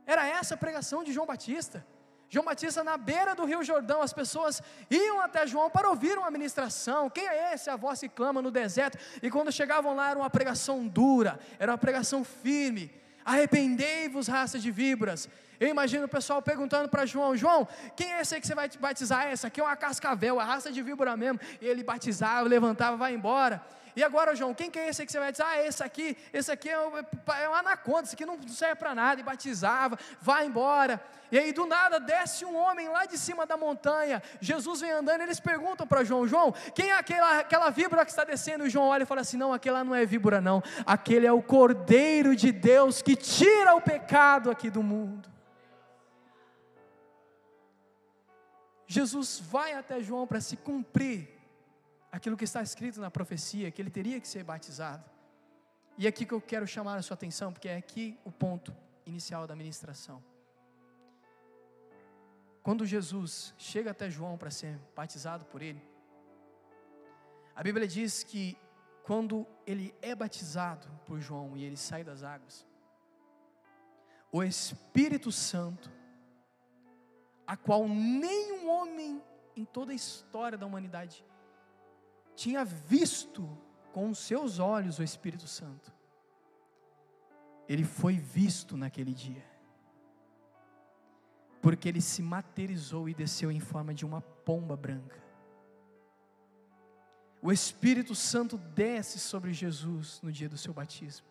Era 0.05 0.25
essa 0.25 0.55
a 0.55 0.57
pregação 0.57 1.03
de 1.03 1.11
João 1.11 1.27
Batista. 1.27 1.85
João 2.29 2.43
Batista, 2.43 2.83
na 2.83 2.97
beira 2.97 3.33
do 3.33 3.45
Rio 3.45 3.63
Jordão, 3.63 4.01
as 4.01 4.11
pessoas 4.11 4.61
iam 4.89 5.21
até 5.21 5.47
João 5.47 5.69
para 5.69 5.89
ouvir 5.89 6.17
uma 6.17 6.29
ministração. 6.29 7.09
Quem 7.09 7.27
é 7.27 7.53
esse? 7.53 7.69
A 7.69 7.77
voz 7.77 7.99
que 7.99 8.09
clama 8.09 8.41
no 8.41 8.51
deserto. 8.51 8.97
E 9.21 9.29
quando 9.29 9.51
chegavam 9.51 9.95
lá, 9.95 10.09
era 10.09 10.19
uma 10.19 10.29
pregação 10.29 10.85
dura, 10.85 11.39
era 11.57 11.71
uma 11.71 11.77
pregação 11.77 12.23
firme. 12.23 12.91
Arrependei-vos, 13.23 14.27
raça 14.27 14.59
de 14.59 14.71
víboras. 14.71 15.29
Eu 15.59 15.67
imagino 15.69 16.05
o 16.05 16.09
pessoal 16.09 16.41
perguntando 16.41 16.87
para 16.87 17.05
João: 17.05 17.35
João, 17.35 17.67
quem 17.95 18.13
é 18.13 18.21
esse 18.21 18.35
aí 18.35 18.41
que 18.41 18.47
você 18.47 18.55
vai 18.55 18.69
batizar? 18.79 19.27
Essa 19.27 19.47
aqui 19.47 19.59
é 19.59 19.63
uma 19.63 19.75
cascavel, 19.75 20.39
a 20.39 20.43
raça 20.43 20.71
de 20.71 20.81
víbora 20.81 21.17
mesmo. 21.17 21.39
E 21.61 21.67
ele 21.67 21.83
batizava, 21.83 22.47
levantava, 22.47 22.95
vai 22.97 23.13
embora. 23.13 23.61
E 23.97 24.03
agora, 24.03 24.35
João, 24.35 24.53
quem 24.53 24.69
que 24.69 24.77
é 24.77 24.89
esse 24.89 25.03
que 25.03 25.11
você 25.11 25.17
vai 25.17 25.31
dizer? 25.31 25.43
Ah, 25.43 25.65
esse 25.65 25.83
aqui, 25.83 26.15
esse 26.31 26.51
aqui 26.51 26.69
é 26.69 26.79
um, 26.79 26.91
é 26.97 27.49
um 27.49 27.55
anaconda, 27.55 28.03
esse 28.03 28.13
aqui 28.13 28.27
não 28.27 28.37
serve 28.47 28.75
para 28.75 28.93
nada. 28.93 29.19
E 29.19 29.23
batizava, 29.23 29.97
vai 30.21 30.45
embora. 30.45 31.01
E 31.31 31.39
aí, 31.39 31.51
do 31.51 31.65
nada, 31.65 31.99
desce 31.99 32.45
um 32.45 32.55
homem 32.55 32.87
lá 32.89 33.05
de 33.05 33.17
cima 33.17 33.47
da 33.47 33.57
montanha. 33.57 34.21
Jesus 34.39 34.81
vem 34.81 34.91
andando, 34.91 35.21
eles 35.21 35.39
perguntam 35.39 35.87
para 35.87 36.03
João: 36.03 36.27
João, 36.27 36.53
quem 36.75 36.91
é 36.91 36.93
aquela, 36.93 37.39
aquela 37.39 37.71
víbora 37.71 38.05
que 38.05 38.11
está 38.11 38.23
descendo? 38.23 38.67
E 38.67 38.69
João 38.69 38.89
olha 38.89 39.01
e 39.01 39.07
fala 39.07 39.21
assim: 39.21 39.35
Não, 39.35 39.51
aquela 39.51 39.83
não 39.83 39.95
é 39.95 40.05
víbora, 40.05 40.39
não. 40.39 40.61
Aquele 40.85 41.25
é 41.25 41.31
o 41.31 41.41
Cordeiro 41.41 42.35
de 42.35 42.51
Deus 42.51 43.01
que 43.01 43.15
tira 43.15 43.73
o 43.73 43.81
pecado 43.81 44.51
aqui 44.51 44.69
do 44.69 44.83
mundo. 44.83 45.27
Jesus 48.87 49.39
vai 49.39 49.73
até 49.73 50.01
João 50.01 50.25
para 50.25 50.39
se 50.39 50.55
cumprir 50.55 51.29
aquilo 52.11 52.37
que 52.37 52.45
está 52.45 52.63
escrito 52.63 53.01
na 53.01 53.11
profecia, 53.11 53.69
que 53.69 53.81
ele 53.81 53.89
teria 53.89 54.19
que 54.19 54.27
ser 54.27 54.43
batizado. 54.43 55.03
E 55.97 56.05
é 56.05 56.09
aqui 56.09 56.25
que 56.25 56.33
eu 56.33 56.39
quero 56.39 56.65
chamar 56.65 56.95
a 56.97 57.01
sua 57.01 57.15
atenção, 57.15 57.51
porque 57.51 57.67
é 57.67 57.75
aqui 57.75 58.17
o 58.23 58.31
ponto 58.31 58.73
inicial 59.05 59.45
da 59.45 59.55
ministração. 59.55 60.23
Quando 62.63 62.85
Jesus 62.85 63.53
chega 63.57 63.91
até 63.91 64.09
João 64.09 64.37
para 64.37 64.51
ser 64.51 64.79
batizado 64.95 65.45
por 65.45 65.61
ele, 65.61 65.81
a 67.55 67.63
Bíblia 67.63 67.87
diz 67.87 68.23
que 68.23 68.57
quando 69.03 69.45
ele 69.65 69.93
é 70.01 70.13
batizado 70.13 70.87
por 71.05 71.19
João 71.19 71.57
e 71.57 71.63
ele 71.63 71.77
sai 71.77 72.03
das 72.03 72.23
águas, 72.23 72.65
o 74.31 74.43
Espírito 74.43 75.31
Santo, 75.31 75.89
a 77.47 77.55
qual 77.55 77.87
nenhum 77.87 78.69
homem 78.69 79.23
em 79.55 79.63
toda 79.63 79.93
a 79.93 79.95
história 79.95 80.57
da 80.57 80.65
humanidade 80.65 81.25
tinha 82.35 82.63
visto 82.63 83.57
com 83.93 84.09
os 84.09 84.19
seus 84.19 84.59
olhos 84.59 84.99
o 84.99 85.03
Espírito 85.03 85.47
Santo. 85.47 85.91
Ele 87.67 87.83
foi 87.83 88.15
visto 88.15 88.77
naquele 88.77 89.13
dia, 89.13 89.43
porque 91.61 91.89
ele 91.89 92.01
se 92.01 92.21
materializou 92.21 93.09
e 93.09 93.13
desceu 93.13 93.51
em 93.51 93.59
forma 93.59 93.93
de 93.93 94.05
uma 94.05 94.21
pomba 94.21 94.77
branca. 94.77 95.21
O 97.41 97.51
Espírito 97.51 98.13
Santo 98.13 98.57
desce 98.57 99.19
sobre 99.19 99.53
Jesus 99.53 100.19
no 100.21 100.31
dia 100.31 100.47
do 100.47 100.57
seu 100.57 100.73
batismo, 100.73 101.27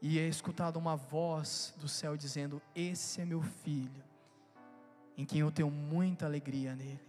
e 0.00 0.18
é 0.18 0.26
escutada 0.26 0.78
uma 0.78 0.96
voz 0.96 1.74
do 1.76 1.88
céu 1.88 2.16
dizendo: 2.16 2.60
Esse 2.74 3.20
é 3.20 3.24
meu 3.24 3.42
filho, 3.42 4.02
em 5.16 5.24
quem 5.24 5.40
eu 5.40 5.50
tenho 5.50 5.70
muita 5.70 6.26
alegria 6.26 6.74
nele. 6.74 7.00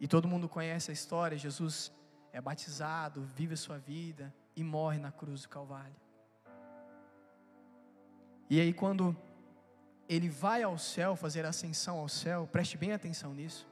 E 0.00 0.06
todo 0.06 0.28
mundo 0.28 0.48
conhece 0.48 0.90
a 0.90 0.94
história: 0.94 1.36
Jesus 1.36 1.92
é 2.32 2.40
batizado, 2.40 3.22
vive 3.34 3.54
a 3.54 3.56
sua 3.56 3.78
vida 3.78 4.34
e 4.54 4.62
morre 4.62 4.98
na 4.98 5.10
cruz 5.10 5.42
do 5.42 5.48
Calvário. 5.48 5.96
E 8.50 8.60
aí, 8.60 8.72
quando 8.72 9.16
ele 10.08 10.28
vai 10.28 10.62
ao 10.62 10.78
céu, 10.78 11.14
fazer 11.14 11.44
a 11.44 11.50
ascensão 11.50 11.98
ao 11.98 12.08
céu, 12.08 12.48
preste 12.50 12.78
bem 12.78 12.92
atenção 12.92 13.34
nisso. 13.34 13.68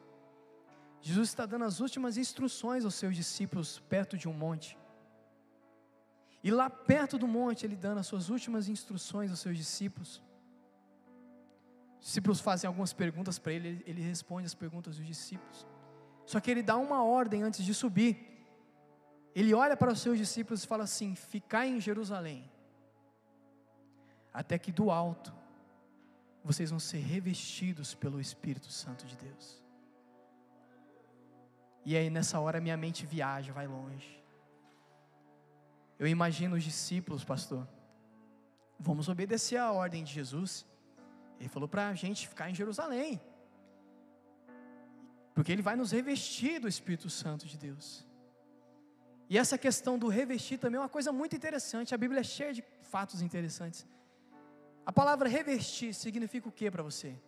Jesus 1.01 1.29
está 1.29 1.47
dando 1.47 1.65
as 1.65 1.81
últimas 1.81 2.17
instruções 2.17 2.85
aos 2.85 2.95
seus 2.95 3.15
discípulos 3.15 3.79
perto 3.89 4.19
de 4.19 4.29
um 4.29 4.33
monte. 4.33 4.77
E 6.43 6.51
lá 6.51 6.69
perto 6.69 7.17
do 7.17 7.27
monte, 7.27 7.65
ele 7.65 7.75
dando 7.75 7.99
as 7.99 8.07
suas 8.07 8.29
últimas 8.29 8.69
instruções 8.69 9.31
aos 9.31 9.41
seus 9.41 9.57
discípulos. 9.57 10.23
Os 12.07 12.11
discípulos 12.11 12.41
fazem 12.41 12.69
algumas 12.69 12.93
perguntas 12.93 13.37
para 13.37 13.53
ele, 13.53 13.83
ele 13.85 14.01
responde 14.01 14.47
as 14.47 14.55
perguntas 14.55 14.97
dos 14.97 15.05
discípulos. 15.05 15.67
Só 16.25 16.39
que 16.39 16.49
ele 16.49 16.63
dá 16.63 16.77
uma 16.77 17.03
ordem 17.03 17.43
antes 17.43 17.65
de 17.65 17.75
subir. 17.75 18.47
Ele 19.35 19.53
olha 19.53 19.77
para 19.77 19.93
os 19.93 20.01
seus 20.01 20.17
discípulos 20.17 20.63
e 20.63 20.69
fala 20.69 20.85
assim: 20.85 21.17
Ficai 21.17 21.67
em 21.67 21.81
Jerusalém, 21.81 22.49
até 24.33 24.57
que 24.57 24.71
do 24.71 24.89
alto 24.89 25.35
vocês 26.45 26.71
vão 26.71 26.79
ser 26.79 26.99
revestidos 26.99 27.93
pelo 27.93 28.21
Espírito 28.21 28.71
Santo 28.71 29.05
de 29.05 29.17
Deus. 29.17 29.61
E 31.85 31.97
aí 31.97 32.09
nessa 32.09 32.39
hora 32.39 32.61
minha 32.61 32.77
mente 32.77 33.05
viaja, 33.05 33.53
vai 33.53 33.67
longe. 33.67 34.23
Eu 35.99 36.07
imagino 36.07 36.55
os 36.55 36.63
discípulos, 36.63 37.25
pastor. 37.25 37.67
Vamos 38.79 39.09
obedecer 39.09 39.57
a 39.57 39.73
ordem 39.73 40.05
de 40.05 40.13
Jesus. 40.13 40.65
Ele 41.39 41.49
falou 41.49 41.69
para 41.69 41.89
a 41.89 41.95
gente 41.95 42.29
ficar 42.29 42.51
em 42.51 42.55
Jerusalém. 42.55 43.21
Porque 45.35 45.53
Ele 45.53 45.63
vai 45.63 45.77
nos 45.77 45.93
revestir 45.93 46.59
do 46.61 46.69
Espírito 46.69 47.11
Santo 47.11 47.47
de 47.47 47.59
Deus. 47.59 48.07
E 49.29 49.37
essa 49.37 49.59
questão 49.59 49.99
do 49.99 50.09
revestir 50.09 50.59
também 50.59 50.79
é 50.79 50.81
uma 50.81 50.89
coisa 50.89 51.13
muito 51.13 51.35
interessante. 51.37 51.95
A 51.95 51.99
Bíblia 51.99 52.21
é 52.21 52.25
cheia 52.25 52.53
de 52.55 52.63
fatos 52.83 53.21
interessantes. 53.21 53.87
A 54.85 54.93
palavra 54.93 55.29
revestir 55.29 55.93
significa 55.93 56.49
o 56.49 56.53
que 56.53 56.71
para 56.71 56.83
você? 56.83 57.19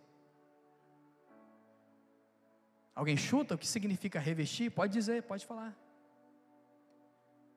Alguém 2.95 3.17
chuta 3.17 3.55
o 3.55 3.57
que 3.57 3.67
significa 3.67 4.19
revestir? 4.19 4.71
Pode 4.71 4.93
dizer, 4.93 5.23
pode 5.23 5.45
falar. 5.45 5.77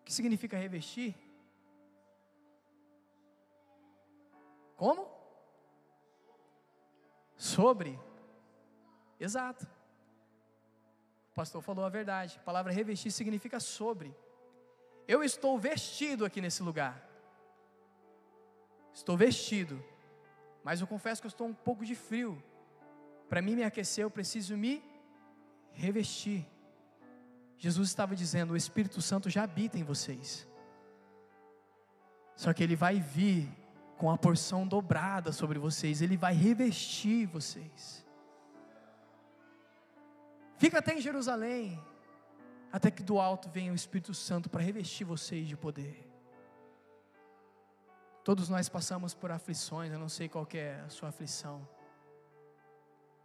O 0.01 0.05
que 0.05 0.13
significa 0.13 0.57
revestir? 0.57 1.15
Como? 4.77 5.22
Sobre. 7.43 7.99
Exato. 9.19 9.67
O 11.33 11.35
pastor 11.35 11.61
falou 11.61 11.85
a 11.85 11.89
verdade. 11.89 12.39
A 12.41 12.45
palavra 12.45 12.73
revestir 12.73 13.11
significa 13.11 13.59
sobre. 13.59 14.15
Eu 15.09 15.25
estou 15.25 15.59
vestido 15.59 16.25
aqui 16.25 16.41
nesse 16.41 16.63
lugar. 16.63 16.95
Estou 18.95 19.17
vestido. 19.17 19.83
Mas 20.63 20.81
eu 20.81 20.87
confesso 20.87 21.21
que 21.21 21.27
eu 21.27 21.35
estou 21.35 21.49
um 21.49 21.53
pouco 21.53 21.85
de 21.85 21.97
frio. 21.97 22.41
Para 23.29 23.43
mim 23.43 23.57
me 23.57 23.65
aquecer, 23.65 24.05
eu 24.05 24.11
preciso 24.11 24.57
me 24.57 24.81
revestir. 25.73 26.47
Jesus 27.59 27.89
estava 27.89 28.15
dizendo: 28.15 28.53
o 28.53 28.57
Espírito 28.57 29.03
Santo 29.03 29.29
já 29.29 29.43
habita 29.43 29.77
em 29.77 29.83
vocês. 29.83 30.47
Só 32.37 32.53
que 32.53 32.63
ele 32.63 32.77
vai 32.77 33.01
vir 33.01 33.51
com 34.03 34.11
a 34.11 34.19
porção 34.19 34.67
dobrada 34.67 35.31
sobre 35.31 35.61
vocês, 35.61 36.03
ele 36.03 36.17
vai 36.17 36.35
revestir 36.35 37.25
vocês. 37.25 38.05
Fica 40.59 40.81
até 40.81 40.93
em 40.93 41.01
Jerusalém, 41.01 41.81
até 42.73 42.91
que 42.91 43.01
do 43.01 43.21
alto 43.21 43.49
venha 43.49 43.71
o 43.71 43.77
Espírito 43.77 44.13
Santo 44.13 44.51
para 44.51 44.61
revestir 44.61 45.05
vocês 45.05 45.47
de 45.47 45.57
poder. 45.57 46.05
Todos 48.25 48.49
nós 48.49 48.69
passamos 48.69 49.15
por 49.15 49.31
aflições, 49.31 49.93
eu 49.93 50.01
não 50.01 50.09
sei 50.09 50.29
qual 50.29 50.49
é 50.53 50.81
a 50.81 50.89
sua 50.89 51.11
aflição. 51.11 51.65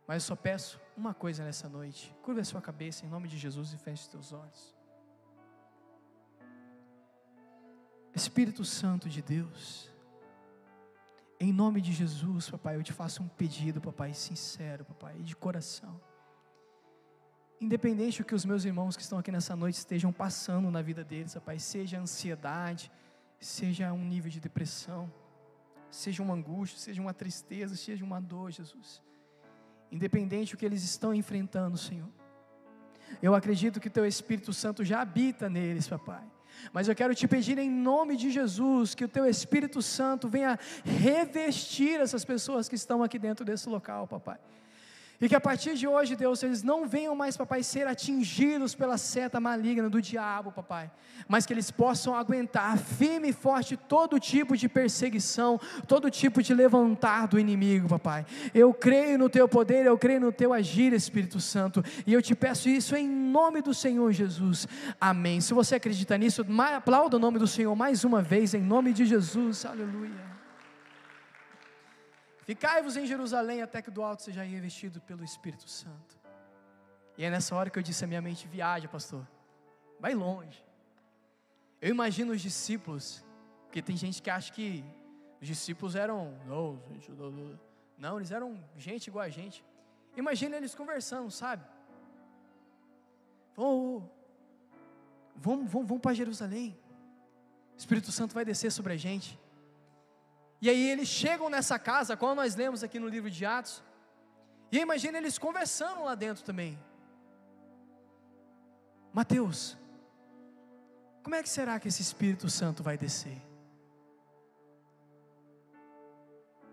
Mas 0.05 0.22
eu 0.22 0.27
só 0.27 0.36
peço 0.36 0.79
uma 0.96 1.12
coisa 1.12 1.43
nessa 1.43 1.67
noite. 1.67 2.15
Curva 2.22 2.41
a 2.41 2.46
sua 2.46 2.62
cabeça 2.62 3.03
em 3.03 3.10
nome 3.10 3.27
de 3.27 3.36
Jesus 3.39 3.74
e 3.74 3.77
feche 3.79 4.03
os 4.03 4.07
teus 4.10 4.31
olhos. 4.31 4.75
Espírito 8.13 8.63
Santo 8.63 9.10
de 9.10 9.24
Deus, 9.24 9.97
em 11.39 11.53
nome 11.53 11.82
de 11.82 11.91
Jesus, 11.91 12.50
papai, 12.50 12.75
eu 12.75 12.84
te 12.84 12.91
faço 12.91 13.22
um 13.22 13.27
pedido, 13.27 13.79
papai, 13.79 14.13
sincero, 14.13 14.84
papai, 14.86 15.15
de 15.22 15.36
coração. 15.36 16.00
Independente 17.60 18.22
do 18.22 18.25
que 18.25 18.36
os 18.36 18.46
meus 18.46 18.65
irmãos 18.65 18.96
que 18.96 19.01
estão 19.01 19.17
aqui 19.17 19.32
nessa 19.32 19.56
noite 19.56 19.75
estejam 19.75 20.12
passando 20.13 20.70
na 20.70 20.82
vida 20.82 21.03
deles, 21.03 21.36
Pai, 21.44 21.58
seja 21.58 22.00
ansiedade, 22.00 22.91
seja 23.39 23.91
um 23.91 24.03
nível 24.03 24.29
de 24.29 24.39
depressão, 24.39 25.12
seja 25.89 26.22
uma 26.22 26.36
angústia, 26.36 26.79
seja 26.79 27.01
uma 27.01 27.13
tristeza, 27.13 27.75
seja 27.75 28.06
uma 28.06 28.22
dor, 28.22 28.51
Jesus. 28.51 29.01
Independente 29.91 30.51
do 30.51 30.58
que 30.58 30.65
eles 30.65 30.84
estão 30.84 31.13
enfrentando, 31.13 31.77
Senhor. 31.77 32.10
Eu 33.22 33.34
acredito 33.34 33.79
que 33.79 33.89
Teu 33.89 34.06
Espírito 34.06 34.53
Santo 34.53 34.84
já 34.84 35.01
habita 35.01 35.50
neles, 35.50 35.88
papai. 35.88 36.27
Mas 36.72 36.88
eu 36.88 36.96
quero 36.96 37.13
te 37.16 37.27
pedir 37.27 37.58
em 37.58 37.70
nome 37.70 38.16
de 38.16 38.30
Jesus 38.30 38.94
que 38.96 39.06
o 39.06 39.08
Teu 39.08 39.25
Espírito 39.25 39.82
Santo 39.82 40.27
venha 40.27 40.60
revestir 40.84 42.00
essas 42.00 42.24
pessoas 42.25 42.68
que 42.70 42.75
estão 42.75 43.04
aqui 43.04 43.18
dentro 43.18 43.46
desse 43.46 43.70
local, 43.70 44.08
papai. 44.08 44.38
E 45.20 45.28
que 45.28 45.36
a 45.36 45.42
partir 45.42 45.74
de 45.74 45.88
hoje, 45.88 46.16
Deus, 46.16 46.44
eles 46.44 46.62
não 46.62 46.88
venham 46.88 47.16
mais, 47.16 47.36
papai, 47.36 47.64
ser 47.64 47.88
atingidos 47.88 48.76
pela 48.76 49.00
seta 49.00 49.40
maligna 49.40 49.90
do 49.90 50.00
diabo, 50.00 50.52
papai, 50.52 50.92
mas 51.28 51.44
que 51.44 51.54
eles 51.54 51.72
possam 51.72 52.16
aguentar 52.16 52.78
firme 52.78 53.30
e 53.30 53.34
forte 53.34 53.76
todo 53.76 54.20
tipo 54.20 54.56
de 54.56 54.70
perseguição, 54.70 55.60
todo 55.88 56.12
tipo 56.12 56.44
de 56.44 56.54
levantar 56.54 57.28
do 57.28 57.40
inimigo, 57.40 57.90
papai. 57.90 58.28
Eu 58.54 58.72
creio 58.72 59.18
no 59.18 59.28
teu 59.28 59.48
poder, 59.48 59.88
eu 59.88 59.98
creio 59.98 60.22
no 60.22 60.32
teu 60.32 60.54
agir, 60.54 60.94
Espírito 60.94 61.40
Santo, 61.40 61.84
e 62.06 62.14
eu 62.14 62.22
te 62.22 62.36
peço 62.36 62.70
isso 62.70 62.96
em 62.96 63.08
nome 63.08 63.62
do 63.62 63.74
Senhor 63.74 64.12
Jesus. 64.12 64.68
Amém. 65.02 65.42
Se 65.42 65.52
você 65.52 65.76
acredita 65.76 66.16
nisso, 66.16 66.46
aplauda 66.76 67.18
o 67.18 67.20
nome 67.20 67.40
do 67.40 67.48
Senhor 67.48 67.76
mais 67.76 68.04
uma 68.04 68.22
vez, 68.22 68.54
em 68.54 68.62
nome 68.62 68.94
de 68.94 69.04
Jesus. 69.04 69.66
Aleluia. 69.66 70.26
Ficai-vos 72.48 72.96
em 72.96 73.06
Jerusalém 73.06 73.62
até 73.62 73.82
que 73.82 73.92
do 73.92 74.01
alto 74.01 74.24
seja 74.24 74.42
revestido 74.42 75.01
pelo 75.01 75.22
Espírito 75.22 75.70
Santo. 75.70 76.18
E 77.18 77.25
é 77.25 77.30
nessa 77.30 77.54
hora 77.54 77.70
que 77.70 77.77
eu 77.77 77.84
disse 77.84 78.06
a 78.06 78.08
minha 78.08 78.22
mente: 78.22 78.48
viaja, 78.48 78.88
pastor, 78.88 79.27
vai 80.00 80.13
longe. 80.13 80.63
Eu 81.82 81.89
imagino 81.89 82.32
os 82.32 82.39
discípulos, 82.39 83.22
porque 83.66 83.82
tem 83.82 83.98
gente 83.98 84.22
que 84.22 84.30
acha 84.30 84.54
que 84.54 84.82
os 85.42 85.48
discípulos 85.48 85.94
eram, 85.94 86.39
não, 86.46 86.82
não, 87.98 88.16
eles 88.16 88.32
eram 88.32 88.58
gente 88.77 89.08
igual 89.08 89.25
a 89.25 89.30
gente. 89.30 89.62
Imagina 90.16 90.56
eles 90.56 90.74
conversando, 90.74 91.30
sabe? 91.30 91.66
Oh, 93.58 94.01
vamos, 95.36 95.70
vamos, 95.70 95.88
vamos 95.89 96.01
para 96.01 96.13
Jerusalém. 96.13 96.80
O 97.75 97.77
Espírito 97.77 98.10
Santo 98.10 98.34
vai 98.34 98.46
descer 98.46 98.72
sobre 98.72 98.94
a 98.94 98.98
gente. 98.98 99.38
E 100.62 100.70
aí 100.70 100.90
eles 100.90 101.08
chegam 101.08 101.50
nessa 101.50 101.78
casa, 101.78 102.18
como 102.18 102.36
nós 102.36 102.56
lemos 102.56 102.84
aqui 102.84 103.00
no 103.00 103.08
livro 103.08 103.30
de 103.30 103.46
Atos. 103.46 103.84
E 104.72 104.80
imagina 104.80 105.18
eles 105.18 105.38
conversando 105.38 106.04
lá 106.04 106.16
dentro 106.16 106.44
também. 106.44 106.78
Mateus, 109.14 109.78
como 111.24 111.36
é 111.36 111.44
que 111.44 111.50
será 111.50 111.80
que 111.80 111.88
esse 111.88 112.02
Espírito 112.02 112.50
Santo 112.50 112.82
vai 112.82 112.98
descer? 112.98 113.42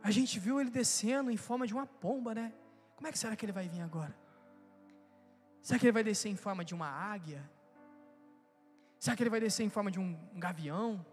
A 0.03 0.11
gente 0.11 0.39
viu 0.39 0.61
ele 0.61 0.71
descendo 0.71 1.31
em 1.31 1.37
forma 1.37 1.67
de 1.67 1.73
uma 1.73 1.87
pomba, 1.87 2.35
né? 2.35 2.53
Como 2.95 3.07
é 3.07 3.13
que 3.13 3.19
será 3.19 3.35
que 3.35 3.45
ele 3.45 3.53
vai 3.53 3.69
vir 3.69 3.81
agora? 3.81 4.15
Será 5.63 5.79
que 5.79 5.87
ele 5.87 5.93
vai 5.93 6.05
descer 6.05 6.29
em 6.29 6.37
forma 6.37 6.65
de 6.65 6.75
uma 6.75 6.87
águia? 6.87 7.43
Será 8.99 9.17
que 9.17 9.23
ele 9.23 9.31
vai 9.31 9.41
descer 9.41 9.65
em 9.65 9.71
forma 9.71 9.91
de 9.91 9.99
um, 9.99 10.19
um 10.35 10.39
gavião? 10.39 11.05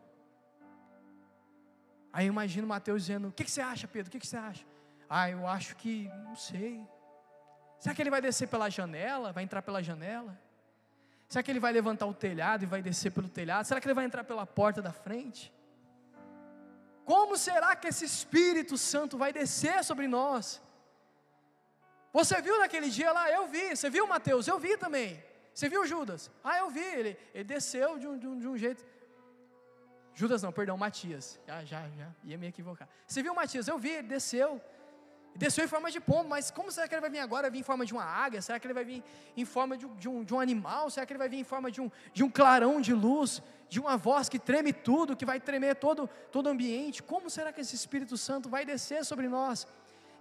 Aí 2.13 2.27
eu 2.27 2.31
imagino 2.31 2.67
Mateus 2.67 3.03
dizendo: 3.03 3.29
O 3.29 3.31
que, 3.31 3.43
que 3.43 3.51
você 3.51 3.61
acha, 3.61 3.87
Pedro? 3.87 4.09
O 4.09 4.11
que, 4.11 4.19
que 4.19 4.27
você 4.27 4.37
acha? 4.37 4.65
Ah, 5.09 5.29
eu 5.29 5.47
acho 5.47 5.75
que, 5.75 6.09
não 6.25 6.35
sei. 6.35 6.87
Será 7.79 7.95
que 7.95 8.01
ele 8.01 8.09
vai 8.09 8.21
descer 8.21 8.47
pela 8.47 8.69
janela? 8.69 9.31
Vai 9.31 9.43
entrar 9.43 9.61
pela 9.61 9.81
janela? 9.81 10.39
Será 11.27 11.41
que 11.41 11.49
ele 11.51 11.59
vai 11.59 11.71
levantar 11.71 12.05
o 12.05 12.13
telhado 12.13 12.63
e 12.63 12.65
vai 12.65 12.81
descer 12.81 13.11
pelo 13.11 13.27
telhado? 13.27 13.65
Será 13.65 13.79
que 13.79 13.87
ele 13.87 13.93
vai 13.93 14.05
entrar 14.05 14.23
pela 14.23 14.45
porta 14.45 14.81
da 14.81 14.91
frente? 14.91 15.51
Como 17.05 17.37
será 17.37 17.75
que 17.75 17.87
esse 17.87 18.05
Espírito 18.05 18.77
Santo 18.77 19.17
vai 19.17 19.33
descer 19.33 19.83
sobre 19.83 20.07
nós? 20.07 20.61
Você 22.13 22.41
viu 22.41 22.59
naquele 22.59 22.89
dia 22.89 23.11
lá? 23.11 23.31
Eu 23.31 23.47
vi. 23.47 23.75
Você 23.75 23.89
viu, 23.89 24.05
Mateus? 24.05 24.47
Eu 24.47 24.59
vi 24.59 24.77
também. 24.77 25.23
Você 25.53 25.69
viu 25.69 25.85
Judas? 25.85 26.29
Ah, 26.43 26.57
eu 26.59 26.69
vi. 26.69 26.79
Ele, 26.79 27.17
ele 27.33 27.43
desceu 27.43 27.97
de 27.97 28.07
um, 28.07 28.17
de 28.17 28.27
um, 28.27 28.39
de 28.39 28.47
um 28.47 28.57
jeito. 28.57 28.85
Judas 30.21 30.43
não, 30.43 30.51
perdão, 30.51 30.77
Matias. 30.77 31.39
Já, 31.47 31.65
já, 31.65 31.81
já, 31.97 32.07
ia 32.23 32.37
me 32.37 32.45
equivocar. 32.45 32.87
Você 33.07 33.23
viu 33.23 33.33
Matias? 33.33 33.67
Eu 33.67 33.79
vi, 33.79 33.89
ele 33.89 34.07
desceu. 34.07 34.61
Desceu 35.35 35.63
em 35.65 35.67
forma 35.67 35.89
de 35.89 35.99
pombo, 35.99 36.29
mas 36.29 36.51
como 36.51 36.71
será 36.71 36.87
que 36.87 36.93
ele 36.93 37.01
vai 37.01 37.09
vir 37.09 37.21
agora? 37.27 37.49
Vir 37.49 37.59
em 37.59 37.63
forma 37.63 37.83
de 37.87 37.93
uma 37.93 38.03
águia? 38.03 38.39
Será 38.39 38.59
que 38.59 38.67
ele 38.67 38.73
vai 38.79 38.83
vir 38.83 39.03
em 39.35 39.45
forma 39.45 39.75
de, 39.75 39.87
de, 40.01 40.07
um, 40.07 40.23
de 40.23 40.31
um 40.35 40.39
animal? 40.39 40.91
Será 40.91 41.07
que 41.07 41.13
ele 41.13 41.17
vai 41.17 41.27
vir 41.27 41.39
em 41.39 41.43
forma 41.43 41.71
de 41.71 41.81
um, 41.81 41.89
de 42.13 42.23
um 42.23 42.29
clarão 42.29 42.79
de 42.79 42.93
luz? 42.93 43.41
De 43.67 43.79
uma 43.79 43.97
voz 43.97 44.29
que 44.29 44.37
treme 44.37 44.71
tudo, 44.71 45.15
que 45.15 45.25
vai 45.25 45.39
tremer 45.39 45.75
todo, 45.77 46.07
todo 46.31 46.45
o 46.45 46.49
ambiente? 46.49 47.01
Como 47.01 47.27
será 47.27 47.51
que 47.51 47.61
esse 47.61 47.75
Espírito 47.75 48.15
Santo 48.15 48.47
vai 48.47 48.63
descer 48.63 49.03
sobre 49.03 49.27
nós? 49.27 49.67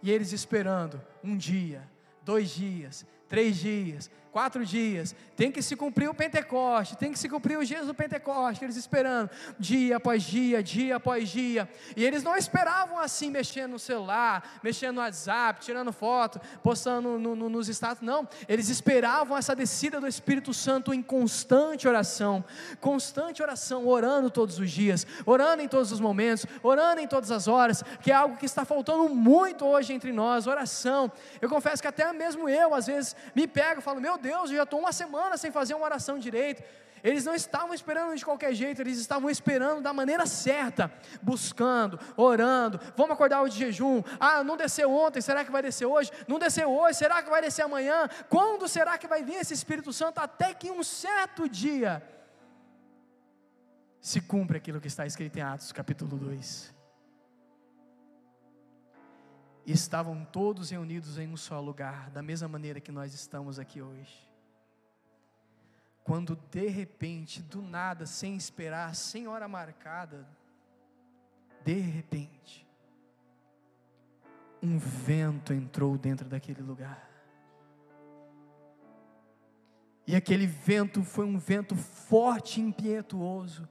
E 0.02 0.10
eles 0.10 0.32
esperando 0.32 0.98
um 1.22 1.36
dia, 1.36 1.86
dois 2.22 2.48
dias, 2.48 3.04
três 3.28 3.58
dias, 3.58 4.10
quatro 4.32 4.64
dias, 4.64 5.14
tem 5.36 5.50
que 5.50 5.62
se 5.62 5.74
cumprir 5.74 6.08
o 6.08 6.14
Pentecoste, 6.14 6.96
tem 6.96 7.12
que 7.12 7.18
se 7.18 7.28
cumprir 7.28 7.58
os 7.58 7.66
dias 7.66 7.86
do 7.86 7.94
Pentecoste, 7.94 8.64
eles 8.64 8.76
esperando, 8.76 9.30
dia 9.58 9.96
após 9.96 10.22
dia, 10.22 10.62
dia 10.62 10.96
após 10.96 11.28
dia, 11.28 11.68
e 11.96 12.04
eles 12.04 12.22
não 12.22 12.36
esperavam 12.36 12.98
assim, 12.98 13.30
mexendo 13.30 13.72
no 13.72 13.78
celular, 13.78 14.60
mexendo 14.62 14.96
no 14.96 15.00
WhatsApp, 15.00 15.60
tirando 15.60 15.92
foto, 15.92 16.40
postando 16.62 17.18
no, 17.18 17.34
no, 17.34 17.48
nos 17.48 17.68
status, 17.68 18.02
não, 18.02 18.28
eles 18.48 18.68
esperavam 18.68 19.36
essa 19.36 19.56
descida 19.56 20.00
do 20.00 20.06
Espírito 20.06 20.54
Santo 20.54 20.94
em 20.94 21.02
constante 21.02 21.88
oração, 21.88 22.44
constante 22.80 23.42
oração, 23.42 23.86
orando 23.86 24.30
todos 24.30 24.58
os 24.58 24.70
dias, 24.70 25.06
orando 25.26 25.62
em 25.62 25.68
todos 25.68 25.90
os 25.90 26.00
momentos, 26.00 26.46
orando 26.62 27.00
em 27.00 27.06
todas 27.06 27.30
as 27.30 27.48
horas, 27.48 27.82
que 28.00 28.12
é 28.12 28.14
algo 28.14 28.36
que 28.36 28.46
está 28.46 28.64
faltando 28.64 29.08
muito 29.08 29.66
hoje 29.66 29.92
entre 29.92 30.12
nós, 30.12 30.46
oração, 30.46 31.10
eu 31.40 31.48
confesso 31.48 31.82
que 31.82 31.88
até 31.88 32.12
mesmo 32.12 32.48
eu, 32.48 32.74
às 32.74 32.86
vezes, 32.86 33.16
me 33.34 33.46
pego 33.46 33.80
e 33.80 33.82
falo, 33.82 34.00
meu 34.00 34.19
Deus, 34.20 34.50
eu 34.50 34.56
já 34.56 34.62
estou 34.62 34.80
uma 34.80 34.92
semana 34.92 35.36
sem 35.36 35.50
fazer 35.50 35.74
uma 35.74 35.84
oração 35.84 36.18
direito. 36.18 36.62
Eles 37.02 37.24
não 37.24 37.34
estavam 37.34 37.72
esperando 37.72 38.14
de 38.14 38.24
qualquer 38.24 38.54
jeito, 38.54 38.80
eles 38.80 38.98
estavam 38.98 39.30
esperando 39.30 39.80
da 39.80 39.92
maneira 39.92 40.26
certa, 40.26 40.92
buscando, 41.22 41.98
orando. 42.16 42.78
Vamos 42.96 43.12
acordar 43.12 43.42
o 43.42 43.48
de 43.48 43.58
jejum. 43.58 44.02
Ah, 44.18 44.44
não 44.44 44.56
desceu 44.56 44.92
ontem, 44.92 45.20
será 45.20 45.44
que 45.44 45.50
vai 45.50 45.62
descer 45.62 45.86
hoje? 45.86 46.10
Não 46.28 46.38
desceu 46.38 46.70
hoje, 46.70 46.98
será 46.98 47.22
que 47.22 47.30
vai 47.30 47.40
descer 47.40 47.62
amanhã? 47.62 48.08
Quando 48.28 48.68
será 48.68 48.98
que 48.98 49.06
vai 49.06 49.22
vir 49.22 49.36
esse 49.36 49.54
Espírito 49.54 49.92
Santo? 49.92 50.18
Até 50.18 50.52
que 50.52 50.70
um 50.70 50.82
certo 50.82 51.48
dia 51.48 52.02
se 54.00 54.20
cumpre 54.20 54.56
aquilo 54.58 54.80
que 54.80 54.88
está 54.88 55.06
escrito 55.06 55.38
em 55.38 55.42
Atos 55.42 55.72
capítulo 55.72 56.16
2. 56.16 56.79
E 59.70 59.72
estavam 59.72 60.24
todos 60.24 60.70
reunidos 60.70 61.16
em 61.16 61.28
um 61.28 61.36
só 61.36 61.60
lugar, 61.60 62.10
da 62.10 62.20
mesma 62.20 62.48
maneira 62.48 62.80
que 62.80 62.90
nós 62.90 63.14
estamos 63.14 63.56
aqui 63.56 63.80
hoje. 63.80 64.28
Quando 66.02 66.34
de 66.50 66.66
repente, 66.66 67.40
do 67.40 67.62
nada, 67.62 68.04
sem 68.04 68.34
esperar, 68.34 68.96
sem 68.96 69.28
hora 69.28 69.46
marcada, 69.46 70.26
de 71.64 71.74
repente, 71.74 72.66
um 74.60 74.76
vento 74.76 75.52
entrou 75.52 75.96
dentro 75.96 76.28
daquele 76.28 76.62
lugar. 76.62 77.08
E 80.04 80.16
aquele 80.16 80.48
vento 80.48 81.04
foi 81.04 81.24
um 81.24 81.38
vento 81.38 81.76
forte 81.76 82.60
e 82.60 82.64
impetuoso. 82.64 83.68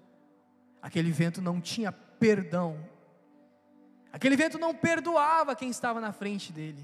Aquele 0.82 1.12
vento 1.12 1.42
não 1.42 1.60
tinha 1.60 1.92
perdão 1.92 2.88
Aquele 4.12 4.36
vento 4.36 4.58
não 4.58 4.74
perdoava 4.74 5.56
quem 5.56 5.70
estava 5.70 6.02
na 6.02 6.12
frente 6.12 6.52
dele. 6.52 6.84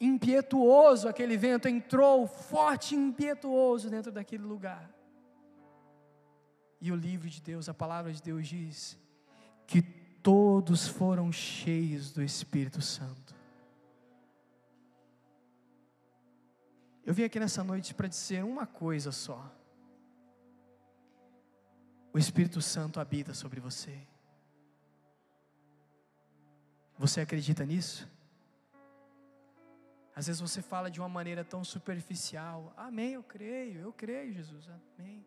Impietuoso, 0.00 1.08
aquele 1.08 1.36
vento 1.36 1.68
entrou 1.68 2.26
forte 2.26 2.94
e 2.94 2.98
impietuoso 2.98 3.90
dentro 3.90 4.12
daquele 4.12 4.44
lugar. 4.44 4.88
E 6.80 6.92
o 6.92 6.96
livro 6.96 7.28
de 7.28 7.40
Deus, 7.40 7.68
a 7.68 7.74
palavra 7.74 8.12
de 8.12 8.22
Deus 8.22 8.46
diz 8.46 8.96
que 9.66 9.82
todos 9.82 10.86
foram 10.86 11.32
cheios 11.32 12.12
do 12.12 12.22
Espírito 12.22 12.80
Santo. 12.80 13.34
Eu 17.04 17.14
vim 17.14 17.24
aqui 17.24 17.40
nessa 17.40 17.64
noite 17.64 17.94
para 17.94 18.06
dizer 18.06 18.44
uma 18.44 18.66
coisa 18.66 19.10
só. 19.10 19.50
O 22.12 22.18
Espírito 22.18 22.60
Santo 22.60 23.00
habita 23.00 23.32
sobre 23.34 23.60
você. 23.60 23.98
Você 26.98 27.20
acredita 27.20 27.64
nisso? 27.64 28.08
Às 30.14 30.26
vezes 30.26 30.40
você 30.40 30.60
fala 30.60 30.90
de 30.90 30.98
uma 31.00 31.08
maneira 31.08 31.44
tão 31.44 31.62
superficial. 31.62 32.72
Amém, 32.76 33.12
eu 33.12 33.22
creio, 33.22 33.80
eu 33.80 33.92
creio, 33.92 34.32
Jesus. 34.32 34.68
Amém. 34.68 35.24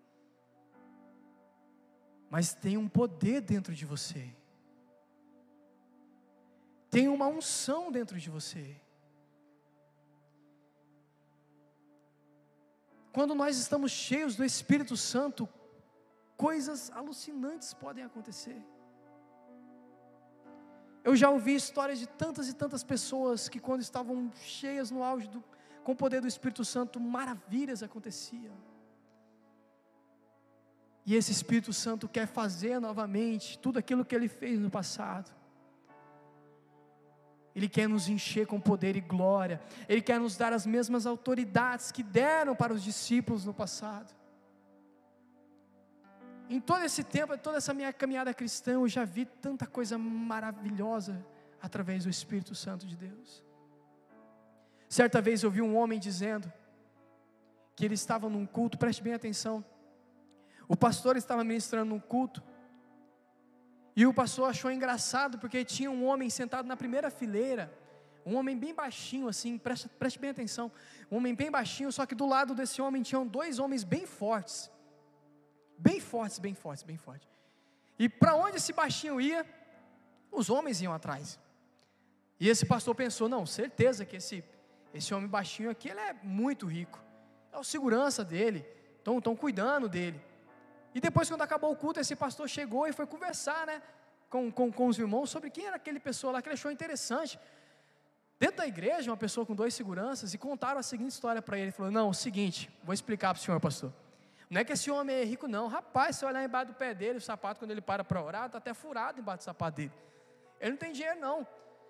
Mas 2.30 2.54
tem 2.54 2.78
um 2.78 2.90
poder 2.90 3.40
dentro 3.40 3.74
de 3.74 3.86
você. 3.86 4.36
Tem 6.90 7.08
uma 7.08 7.28
unção 7.28 7.90
dentro 7.90 8.20
de 8.20 8.30
você. 8.30 8.76
Quando 13.14 13.34
nós 13.34 13.58
estamos 13.58 13.92
cheios 13.94 14.36
do 14.36 14.44
Espírito 14.44 14.98
Santo, 14.98 15.48
coisas 16.36 16.92
alucinantes 16.92 17.74
podem 17.74 18.04
acontecer. 18.04 18.62
Eu 21.04 21.16
já 21.16 21.30
ouvi 21.30 21.56
histórias 21.56 22.00
de 22.00 22.08
tantas 22.08 22.48
e 22.48 22.54
tantas 22.54 22.84
pessoas 22.84 23.50
que, 23.50 23.60
quando 23.60 23.82
estavam 23.82 24.32
cheias 24.44 24.92
no 24.92 25.04
auge 25.04 25.28
do, 25.28 25.44
Com 25.84 25.94
o 25.94 25.96
poder 25.96 26.22
do 26.22 26.28
Espírito 26.28 26.64
Santo, 26.64 27.00
maravilhas 27.00 27.82
aconteciam. 27.82 28.54
E 31.06 31.16
esse 31.16 31.32
Espírito 31.32 31.74
Santo 31.74 32.08
quer 32.08 32.28
fazer 32.28 32.80
novamente 32.80 33.58
tudo 33.58 33.80
aquilo 33.80 34.06
que 34.06 34.16
ele 34.16 34.28
fez 34.28 34.60
no 34.60 34.70
passado. 34.70 35.32
Ele 37.56 37.68
quer 37.68 37.90
nos 37.90 38.08
encher 38.08 38.46
com 38.46 38.62
poder 38.62 38.96
e 38.96 39.02
glória. 39.02 39.60
Ele 39.90 40.02
quer 40.02 40.20
nos 40.20 40.38
dar 40.38 40.54
as 40.54 40.66
mesmas 40.66 41.06
autoridades 41.06 41.92
que 41.92 42.04
deram 42.04 42.56
para 42.56 42.74
os 42.74 42.84
discípulos 42.84 43.44
no 43.44 43.54
passado. 43.54 44.14
Em 46.52 46.60
todo 46.60 46.84
esse 46.84 47.02
tempo, 47.02 47.38
toda 47.38 47.60
essa 47.60 47.74
minha 47.74 47.94
caminhada 47.94 48.34
cristã, 48.34 48.74
eu 48.74 48.86
já 48.86 49.06
vi 49.06 49.24
tanta 49.24 49.66
coisa 49.66 49.98
maravilhosa 49.98 51.26
através 51.62 52.04
do 52.04 52.10
Espírito 52.10 52.54
Santo 52.54 52.86
de 52.86 52.98
Deus. 52.98 53.42
Certa 54.90 55.22
vez 55.22 55.44
eu 55.44 55.50
vi 55.50 55.62
um 55.62 55.78
homem 55.78 55.98
dizendo 55.98 56.52
que 57.74 57.86
ele 57.86 57.94
estava 57.94 58.28
num 58.28 58.46
culto, 58.46 58.78
preste 58.78 59.02
bem 59.02 59.14
atenção. 59.14 59.64
O 60.68 60.76
pastor 60.76 61.16
estava 61.16 61.42
ministrando 61.42 61.92
num 61.92 62.02
culto 62.02 62.44
e 63.96 64.06
o 64.06 64.14
pastor 64.14 64.50
achou 64.50 64.70
engraçado 64.70 65.40
porque 65.40 65.64
tinha 65.64 65.90
um 65.90 66.06
homem 66.06 66.30
sentado 66.30 66.66
na 66.66 66.76
primeira 66.76 67.10
fileira, 67.10 67.74
um 68.26 68.36
homem 68.36 68.58
bem 68.58 68.74
baixinho 68.74 69.30
assim, 69.30 69.58
preste, 69.58 69.88
preste 69.88 70.20
bem 70.20 70.32
atenção, 70.32 70.70
um 71.10 71.16
homem 71.16 71.34
bem 71.34 71.50
baixinho, 71.50 71.94
só 71.94 72.06
que 72.06 72.14
do 72.14 72.26
lado 72.26 72.54
desse 72.54 72.82
homem 72.82 73.02
tinham 73.02 73.26
dois 73.26 73.58
homens 73.58 73.86
bem 73.86 74.06
fortes, 74.06 74.70
bem 75.88 76.00
fortes, 76.00 76.40
bem 76.40 76.56
fortes, 76.64 76.84
bem 76.84 76.98
fortes. 76.98 77.28
E 77.98 78.08
para 78.08 78.36
onde 78.36 78.58
esse 78.58 78.74
baixinho 78.82 79.20
ia, 79.20 79.46
os 80.32 80.50
homens 80.50 80.82
iam 80.82 80.94
atrás. 80.94 81.40
E 82.40 82.50
esse 82.50 82.66
pastor 82.66 82.94
pensou, 82.96 83.28
não, 83.30 83.46
certeza 83.46 84.06
que 84.06 84.18
esse 84.22 84.44
esse 84.94 85.14
homem 85.14 85.28
baixinho 85.28 85.70
aqui, 85.70 85.90
ele 85.90 86.00
é 86.00 86.14
muito 86.22 86.66
rico. 86.66 87.02
É 87.52 87.58
o 87.58 87.64
segurança 87.64 88.24
dele, 88.24 88.66
estão 88.98 89.36
cuidando 89.36 89.88
dele. 89.88 90.22
E 90.94 91.00
depois, 91.00 91.30
quando 91.30 91.42
acabou 91.42 91.72
o 91.72 91.76
culto, 91.76 92.00
esse 92.00 92.16
pastor 92.16 92.50
chegou 92.50 92.88
e 92.88 92.94
foi 92.94 93.06
conversar 93.06 93.66
né, 93.66 93.82
com, 94.30 94.52
com, 94.52 94.72
com 94.72 94.88
os 94.88 95.00
irmãos 95.00 95.30
sobre 95.30 95.50
quem 95.50 95.66
era 95.66 95.78
aquele 95.78 96.00
pessoa 96.00 96.34
lá 96.34 96.42
que 96.42 96.50
ele 96.50 96.56
achou 96.56 96.70
interessante. 96.72 97.40
Dentro 98.38 98.58
da 98.58 98.68
igreja, 98.68 99.10
uma 99.10 99.18
pessoa 99.18 99.46
com 99.46 99.56
dois 99.56 99.74
seguranças, 99.74 100.34
e 100.34 100.38
contaram 100.38 100.80
a 100.80 100.84
seguinte 100.84 101.12
história 101.12 101.42
para 101.42 101.58
ele. 101.58 101.66
Ele 101.66 101.72
falou: 101.72 101.92
Não, 101.92 102.10
o 102.10 102.14
seguinte, 102.14 102.70
vou 102.84 102.94
explicar 102.94 103.34
para 103.34 103.40
o 103.40 103.44
senhor, 103.44 103.60
pastor. 103.60 103.94
Não 104.52 104.60
é 104.60 104.66
que 104.66 104.74
esse 104.74 104.92
homem 104.92 105.16
é 105.16 105.24
rico, 105.24 105.48
não. 105.48 105.68
Rapaz, 105.68 106.18
se 106.18 106.26
olhar 106.26 106.44
embaixo 106.44 106.74
do 106.74 106.74
pé 106.74 106.94
dele, 106.94 107.20
o 107.20 107.22
sapato, 107.22 107.58
quando 107.58 107.72
ele 107.72 107.80
para 107.80 108.04
para 108.04 108.22
orar, 108.22 108.48
está 108.48 108.58
até 108.58 108.74
furado 108.74 109.18
embaixo 109.18 109.38
do 109.40 109.44
sapato 109.46 109.78
dele. 109.78 109.94
Ele 110.60 110.72
não 110.72 110.78
tem 110.78 110.92
dinheiro, 110.92 111.18
não. 111.22 111.48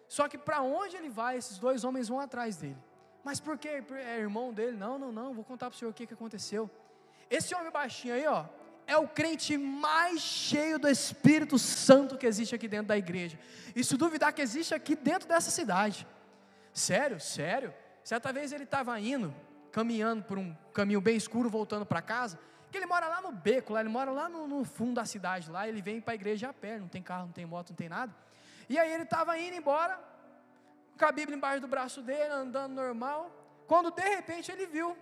Só 0.08 0.28
que 0.30 0.38
para 0.38 0.62
onde 0.62 0.96
ele 0.96 1.10
vai, 1.10 1.38
esses 1.38 1.58
dois 1.58 1.84
homens 1.84 2.08
vão 2.08 2.20
atrás 2.20 2.58
dele. 2.58 2.78
Mas 3.24 3.40
por 3.40 3.58
quê? 3.58 3.84
É 4.06 4.20
irmão 4.20 4.54
dele? 4.54 4.78
Não, 4.78 5.00
não, 5.00 5.12
não. 5.12 5.34
Vou 5.34 5.44
contar 5.44 5.72
para 5.72 5.76
o 5.76 5.80
senhor 5.80 5.90
o 5.90 5.94
que, 5.94 6.06
que 6.06 6.14
aconteceu. 6.14 6.70
Esse 7.32 7.56
homem 7.56 7.72
baixinho 7.72 8.14
aí, 8.14 8.28
ó, 8.28 8.46
é 8.86 8.96
o 8.96 9.08
crente 9.08 9.58
mais 9.58 10.22
cheio 10.22 10.78
do 10.78 10.88
Espírito 10.88 11.58
Santo 11.58 12.16
que 12.16 12.28
existe 12.28 12.54
aqui 12.54 12.68
dentro 12.68 12.90
da 12.90 12.98
igreja. 12.98 13.40
E 13.76 13.84
se 13.84 13.98
duvidar 13.98 14.34
que 14.34 14.42
existe 14.42 14.76
aqui 14.76 14.96
dentro 14.96 15.28
dessa 15.28 15.50
cidade. 15.50 16.06
Sério, 16.72 17.20
sério. 17.20 17.74
Certa 18.04 18.32
vez 18.32 18.52
ele 18.52 18.66
estava 18.66 19.00
indo, 19.00 19.34
caminhando 19.72 20.24
por 20.24 20.38
um 20.38 20.56
caminho 20.74 21.02
bem 21.02 21.16
escuro, 21.16 21.50
voltando 21.50 21.86
para 21.86 22.02
casa. 22.02 22.40
Que 22.72 22.78
ele 22.78 22.86
mora 22.86 23.08
lá 23.08 23.22
no 23.22 23.32
beco, 23.32 23.74
lá, 23.74 23.82
ele 23.82 23.90
mora 23.90 24.12
lá 24.12 24.30
no, 24.30 24.48
no 24.48 24.64
fundo 24.64 24.94
da 24.96 25.06
cidade, 25.06 25.52
lá 25.52 25.68
ele 25.68 25.82
vem 25.82 26.00
para 26.00 26.14
a 26.14 26.16
igreja 26.16 26.50
a 26.50 26.54
pé, 26.54 26.80
não 26.80 26.88
tem 26.88 27.02
carro, 27.02 27.26
não 27.26 27.34
tem 27.34 27.46
moto, 27.46 27.72
não 27.72 27.76
tem 27.76 27.90
nada. 27.90 28.16
E 28.70 28.80
aí 28.80 28.94
ele 28.94 29.04
estava 29.04 29.38
indo 29.38 29.56
embora, 29.56 30.00
com 30.98 31.06
a 31.06 31.12
Bíblia 31.12 31.36
embaixo 31.36 31.60
do 31.60 31.68
braço 31.68 32.02
dele, 32.02 32.32
andando 32.32 32.74
normal. 32.74 33.30
Quando 33.68 33.92
de 33.92 34.02
repente 34.02 34.52
ele 34.52 34.66
viu 34.66 34.98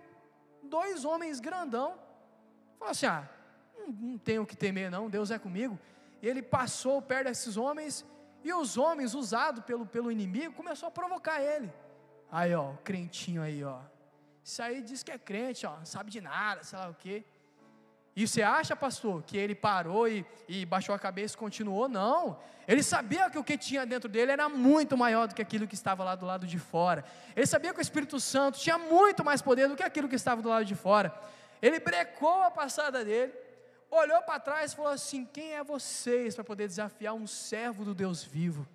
dois 0.62 1.04
homens 1.04 1.38
grandão, 1.38 1.94
falou 2.78 2.90
assim: 2.90 3.06
Ah, 3.06 3.28
não 3.86 4.18
tenho 4.18 4.44
que 4.44 4.56
temer, 4.56 4.90
não, 4.90 5.08
Deus 5.08 5.30
é 5.30 5.38
comigo. 5.38 5.78
E 6.20 6.28
ele 6.28 6.42
passou 6.42 7.00
perto 7.00 7.28
desses 7.28 7.56
homens, 7.56 8.04
e 8.42 8.52
os 8.52 8.76
homens, 8.76 9.14
usados 9.14 9.64
pelo, 9.64 9.86
pelo 9.86 10.10
inimigo, 10.10 10.54
começou 10.54 10.88
a 10.88 10.90
provocar 10.90 11.40
ele. 11.40 11.72
Aí, 12.32 12.54
ó, 12.54 12.72
o 12.72 12.78
crentinho 12.78 13.42
aí, 13.42 13.62
ó. 13.62 13.80
Isso 14.44 14.62
aí 14.62 14.82
diz 14.82 15.02
que 15.02 15.10
é 15.10 15.18
crente, 15.18 15.66
ó, 15.66 15.76
não 15.76 15.86
sabe 15.86 16.10
de 16.10 16.20
nada, 16.20 16.62
sei 16.64 16.78
lá 16.78 16.88
o 16.88 16.94
quê. 16.94 17.24
E 18.16 18.26
você 18.26 18.42
acha, 18.42 18.74
pastor, 18.74 19.22
que 19.22 19.36
ele 19.36 19.54
parou 19.54 20.08
e, 20.08 20.26
e 20.48 20.66
baixou 20.66 20.94
a 20.94 20.98
cabeça 20.98 21.34
e 21.34 21.38
continuou? 21.38 21.88
Não. 21.88 22.38
Ele 22.66 22.82
sabia 22.82 23.30
que 23.30 23.38
o 23.38 23.44
que 23.44 23.56
tinha 23.56 23.86
dentro 23.86 24.08
dele 24.08 24.32
era 24.32 24.48
muito 24.48 24.96
maior 24.96 25.28
do 25.28 25.34
que 25.34 25.42
aquilo 25.42 25.66
que 25.66 25.74
estava 25.74 26.02
lá 26.02 26.14
do 26.14 26.26
lado 26.26 26.46
de 26.46 26.58
fora. 26.58 27.04
Ele 27.36 27.46
sabia 27.46 27.72
que 27.72 27.78
o 27.78 27.82
Espírito 27.82 28.18
Santo 28.18 28.58
tinha 28.58 28.76
muito 28.76 29.24
mais 29.24 29.40
poder 29.40 29.68
do 29.68 29.76
que 29.76 29.82
aquilo 29.82 30.08
que 30.08 30.16
estava 30.16 30.42
do 30.42 30.48
lado 30.48 30.64
de 30.64 30.74
fora. 30.74 31.14
Ele 31.62 31.78
brecou 31.78 32.42
a 32.42 32.50
passada 32.50 33.04
dele 33.04 33.32
olhou 33.90 34.22
para 34.22 34.38
trás 34.38 34.72
e 34.72 34.76
falou 34.76 34.92
assim: 34.92 35.24
Quem 35.24 35.54
é 35.54 35.64
vocês 35.64 36.34
para 36.34 36.44
poder 36.44 36.68
desafiar 36.68 37.14
um 37.14 37.26
servo 37.26 37.84
do 37.84 37.94
Deus 37.94 38.22
vivo? 38.22 38.66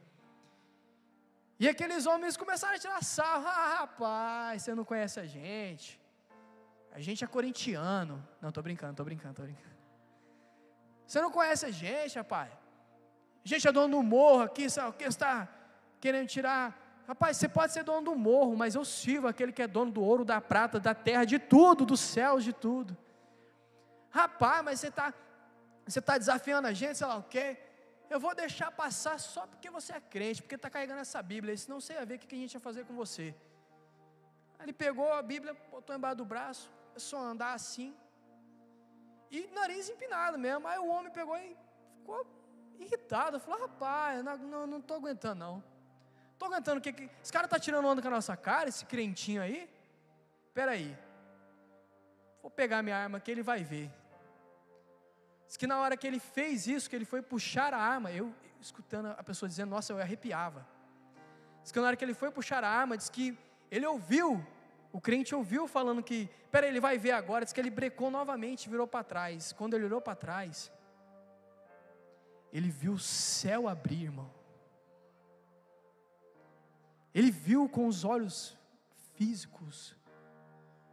E 1.59 1.67
aqueles 1.69 2.05
homens 2.05 2.35
começaram 2.35 2.75
a 2.75 2.79
tirar 2.79 3.03
sarro: 3.03 3.47
Ah, 3.47 3.77
rapaz, 3.79 4.61
você 4.61 4.75
não 4.75 4.83
conhece 4.83 5.19
a 5.19 5.25
gente. 5.25 5.99
A 6.91 6.99
gente 6.99 7.23
é 7.23 7.27
corintiano. 7.27 8.25
Não, 8.41 8.49
estou 8.49 8.63
brincando, 8.63 8.91
estou 8.91 9.05
brincando, 9.05 9.31
estou 9.31 9.45
brincando. 9.45 9.75
Você 11.05 11.21
não 11.21 11.31
conhece 11.31 11.65
a 11.65 11.71
gente, 11.71 12.17
rapaz. 12.17 12.51
A 13.43 13.47
gente 13.47 13.67
é 13.67 13.71
dono 13.71 13.97
do 13.97 14.03
morro 14.03 14.41
aqui, 14.41 14.69
sabe 14.69 14.89
o 14.89 14.93
que 14.93 15.03
está 15.03 15.47
querendo 15.99 16.27
tirar? 16.27 16.81
Rapaz, 17.07 17.37
você 17.37 17.47
pode 17.47 17.71
ser 17.71 17.83
dono 17.83 18.01
do 18.01 18.15
morro, 18.15 18.55
mas 18.57 18.73
eu 18.73 18.83
sirvo 18.83 19.27
aquele 19.27 19.51
que 19.51 19.61
é 19.61 19.67
dono 19.67 19.91
do 19.91 20.01
ouro, 20.01 20.25
da 20.25 20.41
prata, 20.41 20.79
da 20.79 20.95
terra, 20.95 21.23
de 21.23 21.37
tudo, 21.37 21.85
dos 21.85 21.99
céus, 21.99 22.43
de 22.43 22.51
tudo. 22.51 22.97
Rapaz, 24.09 24.63
mas 24.63 24.79
você 24.79 24.87
está 24.87 25.13
você 25.87 26.01
tá 26.01 26.17
desafiando 26.17 26.67
a 26.67 26.73
gente, 26.73 26.97
sei 26.97 27.05
lá 27.05 27.17
o 27.17 27.23
quê? 27.23 27.57
Eu 28.09 28.19
vou 28.19 28.33
deixar 28.35 28.71
passar 28.71 29.19
só 29.19 29.47
porque 29.47 29.69
você 29.69 29.93
é 29.93 29.99
crente, 29.99 30.41
porque 30.41 30.55
está 30.55 30.69
carregando 30.69 31.01
essa 31.01 31.21
Bíblia, 31.21 31.57
senão 31.57 31.79
você 31.79 31.93
ia 31.93 32.05
ver 32.05 32.15
o 32.15 32.19
que 32.19 32.35
a 32.35 32.39
gente 32.39 32.53
ia 32.53 32.59
fazer 32.59 32.85
com 32.85 32.95
você. 32.95 33.35
Aí 34.59 34.65
ele 34.65 34.73
pegou 34.73 35.11
a 35.11 35.21
Bíblia, 35.21 35.53
botou 35.71 35.95
embaixo 35.95 36.17
do 36.17 36.25
braço, 36.25 36.71
a 37.13 37.17
andar 37.17 37.53
assim, 37.53 37.95
e 39.29 39.47
nariz 39.47 39.89
empinado 39.89 40.37
mesmo. 40.37 40.67
Aí 40.67 40.79
o 40.79 40.87
homem 40.87 41.11
pegou 41.11 41.37
e 41.37 41.57
ficou 41.97 42.25
irritado, 42.79 43.39
falou: 43.39 43.61
rapaz, 43.61 44.23
não 44.23 44.79
estou 44.79 44.97
aguentando 44.97 45.39
não. 45.39 45.63
Estou 46.33 46.47
aguentando 46.47 46.79
o 46.79 46.81
que, 46.81 46.93
que. 46.93 47.09
Esse 47.21 47.31
cara 47.31 47.45
está 47.45 47.59
tirando 47.59 47.85
onda 47.85 48.01
com 48.01 48.07
a 48.07 48.11
nossa 48.11 48.35
cara, 48.37 48.69
esse 48.69 48.85
crentinho 48.85 49.41
aí. 49.41 49.69
Espera 50.47 50.71
aí. 50.71 50.97
Vou 52.41 52.51
pegar 52.51 52.83
minha 52.83 52.97
arma 52.97 53.17
aqui, 53.17 53.31
ele 53.31 53.41
vai 53.41 53.63
ver. 53.63 53.91
Diz 55.55 55.57
que 55.57 55.67
na 55.67 55.79
hora 55.79 55.95
que 55.95 56.05
ele 56.05 56.19
fez 56.19 56.67
isso, 56.67 56.89
que 56.89 56.95
ele 56.97 57.05
foi 57.05 57.21
puxar 57.21 57.73
a 57.73 57.77
arma, 57.77 58.11
eu 58.11 58.35
escutando 58.59 59.15
a 59.17 59.23
pessoa 59.23 59.47
dizendo, 59.47 59.69
nossa, 59.69 59.93
eu 59.93 59.97
arrepiava. 59.97 60.67
Diz 61.63 61.71
que 61.71 61.79
na 61.79 61.87
hora 61.87 61.95
que 61.95 62.03
ele 62.03 62.13
foi 62.13 62.29
puxar 62.29 62.61
a 62.61 62.67
arma, 62.67 62.97
diz 62.97 63.07
que 63.07 63.39
ele 63.71 63.85
ouviu, 63.85 64.45
o 64.91 64.99
crente 64.99 65.33
ouviu 65.33 65.65
falando 65.65 66.03
que, 66.03 66.29
peraí, 66.51 66.69
ele 66.71 66.81
vai 66.81 66.97
ver 66.97 67.11
agora, 67.11 67.45
diz 67.45 67.53
que 67.53 67.61
ele 67.61 67.69
brecou 67.69 68.11
novamente, 68.11 68.67
virou 68.67 68.85
para 68.85 69.01
trás. 69.01 69.53
Quando 69.53 69.75
ele 69.75 69.85
olhou 69.85 70.01
para 70.01 70.13
trás, 70.13 70.69
ele 72.51 72.69
viu 72.69 72.91
o 72.91 72.99
céu 72.99 73.69
abrir, 73.69 74.03
irmão. 74.03 74.29
Ele 77.13 77.31
viu 77.31 77.69
com 77.69 77.87
os 77.87 78.03
olhos 78.03 78.57
físicos 79.13 79.95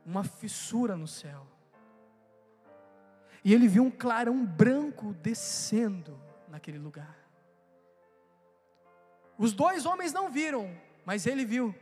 uma 0.07 0.23
fissura 0.23 0.97
no 0.97 1.09
céu. 1.09 1.49
E 3.45 3.53
ele 3.53 3.67
viu 3.67 3.83
um 3.83 3.91
clarão 3.91 4.45
branco 4.45 5.13
descendo 5.15 6.21
naquele 6.49 6.79
lugar. 6.79 7.19
Os 9.37 9.53
dois 9.53 9.85
homens 9.85 10.13
não 10.13 10.31
viram, 10.31 10.71
mas 11.05 11.27
ele 11.27 11.45
viu. 11.45 11.75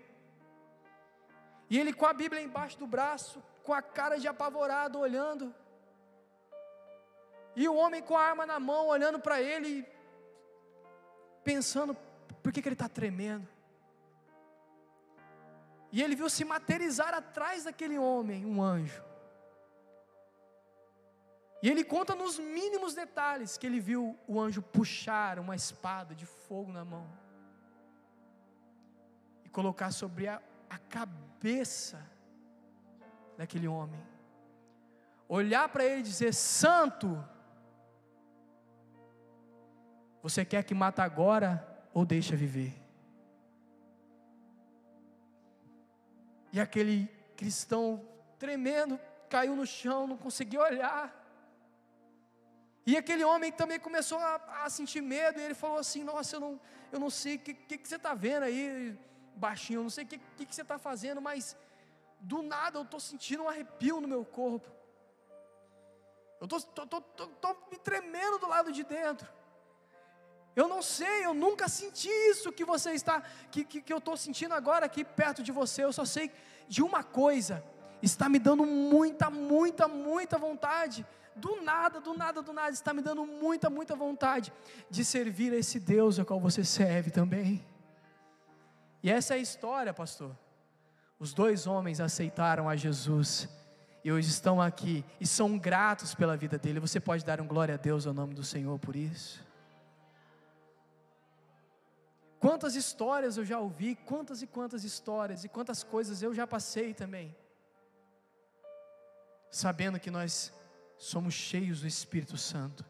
E 1.68 1.78
ele 1.78 1.92
com 1.92 2.06
a 2.06 2.12
Bíblia 2.12 2.40
embaixo 2.40 2.78
do 2.78 2.86
braço, 2.86 3.42
com 3.62 3.74
a 3.74 3.82
cara 3.82 4.18
de 4.18 4.26
apavorado, 4.26 4.98
olhando. 4.98 5.54
E 7.54 7.68
o 7.68 7.74
homem 7.74 8.02
com 8.02 8.16
a 8.16 8.22
arma 8.22 8.46
na 8.46 8.58
mão, 8.58 8.86
olhando 8.86 9.18
para 9.18 9.42
ele, 9.42 9.86
pensando: 11.44 11.94
por 12.42 12.52
que, 12.52 12.62
que 12.62 12.68
ele 12.68 12.74
está 12.74 12.88
tremendo? 12.88 13.46
E 15.92 16.02
ele 16.02 16.14
viu 16.14 16.30
se 16.30 16.44
materializar 16.44 17.12
atrás 17.12 17.64
daquele 17.64 17.98
homem 17.98 18.46
um 18.46 18.62
anjo. 18.62 19.09
E 21.62 21.68
ele 21.68 21.84
conta 21.84 22.14
nos 22.14 22.38
mínimos 22.38 22.94
detalhes 22.94 23.58
que 23.58 23.66
ele 23.66 23.80
viu 23.80 24.18
o 24.26 24.40
anjo 24.40 24.62
puxar 24.62 25.38
uma 25.38 25.54
espada 25.54 26.14
de 26.14 26.24
fogo 26.24 26.72
na 26.72 26.84
mão 26.84 27.06
e 29.44 29.48
colocar 29.48 29.90
sobre 29.90 30.26
a, 30.26 30.40
a 30.70 30.78
cabeça 30.78 32.02
daquele 33.36 33.68
homem. 33.68 34.00
Olhar 35.28 35.68
para 35.68 35.84
ele 35.84 36.00
e 36.00 36.04
dizer: 36.04 36.32
Santo, 36.32 37.22
você 40.22 40.44
quer 40.44 40.64
que 40.64 40.74
mata 40.74 41.02
agora 41.02 41.66
ou 41.92 42.06
deixa 42.06 42.34
viver? 42.34 42.74
E 46.52 46.58
aquele 46.58 47.06
cristão 47.36 48.04
tremendo, 48.38 48.98
caiu 49.28 49.54
no 49.54 49.66
chão, 49.66 50.06
não 50.06 50.16
conseguia 50.16 50.60
olhar. 50.60 51.19
E 52.86 52.96
aquele 52.96 53.24
homem 53.24 53.52
também 53.52 53.78
começou 53.78 54.18
a, 54.18 54.64
a, 54.64 54.70
sentir 54.70 55.00
medo, 55.00 55.38
e 55.38 55.42
ele 55.42 55.54
falou 55.54 55.78
assim: 55.78 56.02
Nossa, 56.02 56.36
eu 56.36 56.40
não, 56.40 56.60
eu 56.90 56.98
não 56.98 57.10
sei 57.10 57.36
o 57.36 57.38
que, 57.38 57.54
que, 57.54 57.78
que, 57.78 57.88
você 57.88 57.96
está 57.96 58.14
vendo 58.14 58.44
aí, 58.44 58.98
baixinho, 59.36 59.78
eu 59.78 59.82
não 59.82 59.90
sei 59.90 60.04
o 60.04 60.06
que, 60.06 60.18
que, 60.36 60.46
que 60.46 60.54
você 60.54 60.62
está 60.62 60.78
fazendo, 60.78 61.20
mas 61.20 61.56
do 62.20 62.42
nada 62.42 62.78
eu 62.78 62.82
estou 62.82 63.00
sentindo 63.00 63.44
um 63.44 63.48
arrepio 63.48 64.00
no 64.00 64.08
meu 64.08 64.24
corpo. 64.24 64.68
Eu 66.40 66.46
estou 66.46 67.68
me 67.70 67.76
tremendo 67.78 68.38
do 68.38 68.48
lado 68.48 68.72
de 68.72 68.82
dentro. 68.82 69.28
Eu 70.56 70.66
não 70.66 70.82
sei, 70.82 71.24
eu 71.24 71.32
nunca 71.32 71.68
senti 71.68 72.08
isso 72.08 72.50
que 72.50 72.64
você 72.64 72.92
está, 72.92 73.22
que, 73.50 73.64
que, 73.64 73.80
que 73.80 73.92
eu 73.92 73.98
estou 73.98 74.16
sentindo 74.16 74.54
agora 74.54 74.86
aqui 74.86 75.04
perto 75.04 75.42
de 75.42 75.52
você. 75.52 75.84
Eu 75.84 75.92
só 75.92 76.04
sei 76.04 76.30
de 76.66 76.82
uma 76.82 77.04
coisa, 77.04 77.64
está 78.02 78.28
me 78.28 78.38
dando 78.38 78.64
muita, 78.64 79.30
muita, 79.30 79.86
muita 79.86 80.38
vontade. 80.38 81.06
Do 81.36 81.62
nada, 81.62 82.00
do 82.00 82.14
nada, 82.14 82.42
do 82.42 82.52
nada, 82.52 82.70
está 82.70 82.92
me 82.92 83.02
dando 83.02 83.24
muita, 83.24 83.70
muita 83.70 83.94
vontade 83.94 84.52
de 84.90 85.04
servir 85.04 85.52
a 85.52 85.56
esse 85.56 85.78
Deus 85.78 86.18
a 86.18 86.24
qual 86.24 86.40
você 86.40 86.64
serve 86.64 87.10
também. 87.10 87.64
E 89.02 89.10
essa 89.10 89.34
é 89.34 89.38
a 89.38 89.40
história, 89.40 89.94
pastor. 89.94 90.36
Os 91.18 91.32
dois 91.32 91.66
homens 91.66 92.00
aceitaram 92.00 92.68
a 92.68 92.76
Jesus 92.76 93.48
e 94.02 94.10
hoje 94.10 94.28
estão 94.28 94.60
aqui 94.60 95.04
e 95.20 95.26
são 95.26 95.58
gratos 95.58 96.14
pela 96.14 96.36
vida 96.36 96.58
dele. 96.58 96.80
Você 96.80 96.98
pode 96.98 97.24
dar 97.24 97.40
um 97.40 97.46
glória 97.46 97.74
a 97.74 97.78
Deus 97.78 98.06
ao 98.06 98.14
nome 98.14 98.34
do 98.34 98.42
Senhor 98.42 98.78
por 98.78 98.96
isso? 98.96 99.44
Quantas 102.38 102.74
histórias 102.74 103.36
eu 103.36 103.44
já 103.44 103.58
ouvi, 103.58 103.94
quantas 103.94 104.40
e 104.40 104.46
quantas 104.46 104.82
histórias 104.82 105.44
e 105.44 105.48
quantas 105.48 105.82
coisas 105.82 106.22
eu 106.22 106.32
já 106.34 106.46
passei 106.46 106.94
também, 106.94 107.36
sabendo 109.50 110.00
que 110.00 110.10
nós 110.10 110.50
somos 111.00 111.32
cheios 111.32 111.80
do 111.80 111.86
Espírito 111.86 112.36
Santo. 112.36 112.84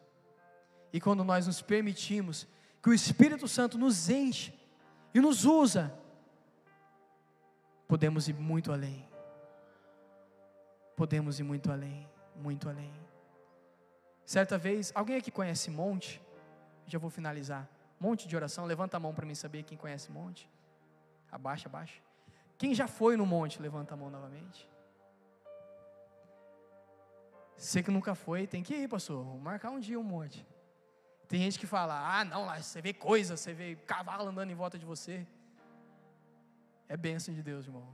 E 0.92 1.00
quando 1.00 1.22
nós 1.22 1.46
nos 1.46 1.62
permitimos 1.62 2.44
que 2.82 2.90
o 2.90 2.92
Espírito 2.92 3.46
Santo 3.46 3.78
nos 3.78 4.10
enche 4.10 4.52
e 5.14 5.20
nos 5.20 5.44
usa, 5.44 5.94
podemos 7.86 8.28
ir 8.28 8.34
muito 8.34 8.72
além. 8.72 9.08
Podemos 10.96 11.38
ir 11.38 11.44
muito 11.44 11.70
além, 11.70 12.08
muito 12.34 12.68
além. 12.68 12.92
Certa 14.24 14.58
vez, 14.58 14.90
alguém 14.92 15.16
aqui 15.16 15.30
conhece 15.30 15.70
Monte? 15.70 16.20
Já 16.88 16.98
vou 16.98 17.10
finalizar. 17.10 17.68
Monte 18.00 18.26
de 18.26 18.34
oração, 18.34 18.64
levanta 18.64 18.96
a 18.96 19.00
mão 19.00 19.14
para 19.14 19.24
mim 19.24 19.36
saber 19.36 19.62
quem 19.62 19.78
conhece 19.78 20.10
monte. 20.10 20.50
Abaixa, 21.30 21.68
abaixa. 21.68 22.00
Quem 22.58 22.74
já 22.74 22.88
foi 22.88 23.16
no 23.16 23.24
monte, 23.24 23.62
levanta 23.62 23.94
a 23.94 23.96
mão 23.96 24.10
novamente. 24.10 24.68
Você 27.60 27.82
que 27.82 27.90
nunca 27.90 28.14
foi, 28.14 28.46
tem 28.46 28.62
que 28.62 28.74
ir, 28.74 28.88
pastor. 28.88 29.22
Vou 29.22 29.38
marcar 29.38 29.70
um 29.70 29.78
dia 29.78 30.00
um 30.00 30.02
monte. 30.02 30.46
Tem 31.28 31.38
gente 31.42 31.58
que 31.58 31.66
fala: 31.66 31.94
ah, 31.94 32.24
não, 32.24 32.46
lá 32.46 32.58
você 32.58 32.80
vê 32.80 32.94
coisa, 32.94 33.36
você 33.36 33.52
vê 33.52 33.76
cavalo 33.86 34.26
andando 34.26 34.50
em 34.50 34.54
volta 34.54 34.78
de 34.78 34.86
você. 34.86 35.26
É 36.88 36.96
bênção 36.96 37.34
de 37.34 37.42
Deus, 37.42 37.66
irmão. 37.66 37.86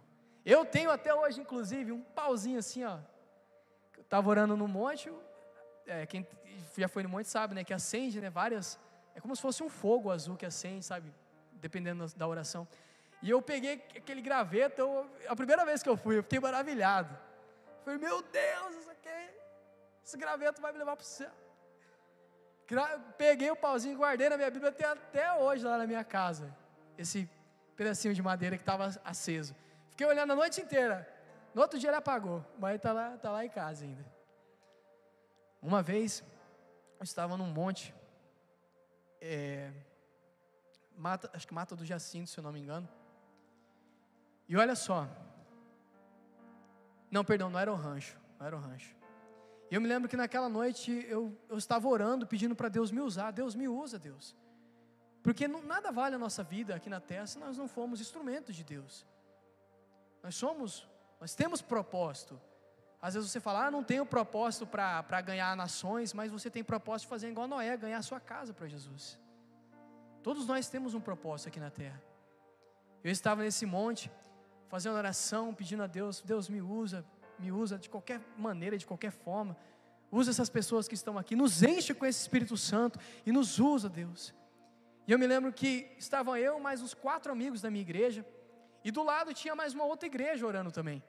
Eu 0.45 0.65
tenho 0.65 0.89
até 0.89 1.13
hoje, 1.13 1.41
inclusive, 1.41 1.91
um 1.91 2.01
pauzinho 2.01 2.61
assim, 2.61 2.85
ó. 2.85 2.99
Eu 3.97 4.03
estava 4.03 4.31
orando 4.31 4.57
no 4.57 4.69
monte. 4.69 5.13
É, 5.85 6.07
quem 6.07 6.25
já 6.79 6.87
foi 6.87 7.03
no 7.03 7.09
monte 7.09 7.29
sabe, 7.29 7.53
né? 7.53 7.65
Que 7.65 7.75
acende, 7.75 8.21
né? 8.21 8.31
Várias 8.31 8.79
é 9.17 9.21
como 9.21 9.35
se 9.35 9.43
fosse 9.43 9.65
um 9.65 9.69
fogo 9.69 10.13
azul 10.13 10.37
que 10.37 10.47
acende, 10.47 10.85
sabe? 10.85 11.13
Dependendo 11.55 12.07
da 12.15 12.29
oração. 12.29 12.69
E 13.21 13.31
eu 13.31 13.43
peguei 13.43 13.85
aquele 13.97 14.23
graveto, 14.23 14.81
eu, 14.81 15.11
a 15.27 15.35
primeira 15.35 15.65
vez 15.65 15.83
que 15.83 15.89
eu 15.89 15.97
fui, 15.97 16.19
eu 16.19 16.23
fiquei 16.23 16.39
maravilhado. 16.39 17.19
falei, 17.85 17.99
meu 17.99 18.23
Deus, 18.23 18.86
esse 20.07 20.17
graveto 20.17 20.63
vai 20.63 20.73
me 20.73 20.79
levar 20.79 20.95
para 20.95 21.03
o 21.03 21.07
céu. 21.07 21.33
Peguei 23.19 23.51
o 23.51 23.57
pauzinho 23.57 23.95
e 23.95 23.97
guardei 23.97 24.29
na 24.29 24.37
minha 24.37 24.51
Bíblia 24.51 24.71
até, 24.71 24.85
até 24.85 25.35
hoje 25.35 25.65
lá 25.65 25.77
na 25.79 25.87
minha 25.87 26.05
casa. 26.05 26.57
Esse 26.97 27.29
pedacinho 27.75 28.15
de 28.15 28.23
madeira 28.23 28.57
que 28.57 28.63
estava 28.63 28.89
aceso. 29.05 29.55
Fiquei 29.91 30.07
olhando 30.07 30.33
a 30.33 30.37
noite 30.37 30.61
inteira. 30.61 31.13
No 31.53 31.61
outro 31.61 31.77
dia 31.77 31.91
ele 31.91 31.97
apagou, 31.97 32.45
mas 32.57 32.77
está 32.77 32.93
lá, 32.93 33.19
tá 33.19 33.33
lá 33.33 33.45
em 33.45 33.49
casa 33.49 33.85
ainda. 33.85 34.07
Uma 35.61 35.83
vez, 35.83 36.23
eu 37.01 37.05
estava 37.05 37.37
num 37.37 37.47
monte, 37.49 37.93
é, 39.21 39.73
mata, 40.97 41.29
acho 41.35 41.49
que 41.49 41.55
Mata 41.55 41.75
do 41.75 41.85
Jacinto, 41.85 42.31
se 42.31 42.39
eu 42.39 42.45
não 42.45 42.53
me 42.53 42.61
engano. 42.61 42.89
E 44.49 44.57
olha 44.57 44.77
só. 44.77 45.09
Não, 47.11 47.25
perdão, 47.25 47.51
não 47.51 47.59
era 47.59 47.73
o 47.73 47.75
rancho. 47.77 48.17
Não 48.39 48.47
era 48.47 48.57
o 48.57 48.61
rancho. 48.61 48.95
E 49.71 49.75
eu 49.75 49.81
me 49.81 49.89
lembro 49.89 50.09
que 50.09 50.17
naquela 50.17 50.49
noite 50.49 51.07
eu, 51.09 51.37
eu 51.49 51.59
estava 51.59 51.89
orando, 51.89 52.27
pedindo 52.27 52.55
para 52.55 52.69
Deus 52.69 52.91
me 52.91 53.01
usar. 53.01 53.31
Deus 53.31 53.55
me 53.55 53.67
usa, 53.69 53.99
Deus. 53.99 54.35
Porque 55.23 55.49
não, 55.49 55.61
nada 55.63 55.91
vale 55.91 56.15
a 56.15 56.19
nossa 56.19 56.45
vida 56.45 56.75
aqui 56.75 56.89
na 56.89 57.01
terra 57.01 57.27
se 57.27 57.39
nós 57.39 57.59
não 57.59 57.67
formos 57.67 58.01
instrumentos 58.01 58.55
de 58.55 58.63
Deus. 58.63 59.05
Nós 60.23 60.37
somos, 60.37 60.89
nós 61.21 61.35
temos 61.35 61.61
propósito. 61.61 62.41
Às 63.03 63.15
vezes 63.15 63.31
você 63.31 63.41
fala, 63.41 63.67
ah, 63.67 63.71
não 63.71 63.83
tenho 63.83 64.07
propósito 64.07 64.67
para 64.67 65.21
ganhar 65.21 65.57
nações, 65.57 66.13
mas 66.13 66.31
você 66.31 66.49
tem 66.49 66.63
propósito 66.63 67.07
de 67.07 67.11
fazer 67.11 67.29
igual 67.29 67.47
Noé, 67.49 67.77
ganhar 67.77 67.99
a 67.99 68.03
sua 68.03 68.21
casa 68.21 68.55
para 68.55 68.69
Jesus. 68.69 69.19
Todos 70.23 70.47
nós 70.47 70.69
temos 70.69 70.95
um 70.95 71.01
propósito 71.01 71.49
aqui 71.49 71.61
na 71.61 71.71
terra. 71.71 72.03
Eu 73.03 73.11
estava 73.11 73.43
nesse 73.43 73.67
monte, 73.67 74.11
fazendo 74.69 74.97
oração, 74.97 75.55
pedindo 75.55 75.83
a 75.83 75.87
Deus, 75.87 76.21
Deus 76.21 76.49
me 76.49 76.61
usa, 76.61 77.05
me 77.39 77.53
usa 77.53 77.79
de 77.79 77.89
qualquer 77.89 78.21
maneira, 78.37 78.77
de 78.77 78.87
qualquer 78.87 79.11
forma. 79.11 79.57
Usa 80.11 80.31
essas 80.31 80.49
pessoas 80.49 80.87
que 80.87 80.95
estão 80.95 81.19
aqui, 81.19 81.35
nos 81.35 81.63
enche 81.63 81.93
com 81.93 82.07
esse 82.07 82.21
Espírito 82.21 82.57
Santo 82.57 82.99
e 83.25 83.33
nos 83.33 83.59
usa, 83.59 83.89
Deus. 83.89 84.35
E 85.07 85.13
eu 85.13 85.19
me 85.19 85.27
lembro 85.27 85.53
que 85.53 85.89
estavam 85.99 86.37
eu 86.37 86.59
mais 86.59 86.81
uns 86.83 86.95
quatro 86.95 87.31
amigos 87.33 87.61
da 87.61 87.71
minha 87.71 87.83
igreja, 87.83 88.27
e 88.85 88.91
do 88.91 89.03
lado 89.03 89.35
tinha 89.35 89.55
mais 89.55 89.75
uma 89.75 89.85
outra 89.85 90.07
igreja 90.07 90.47
orando 90.47 90.71
também. 90.71 91.03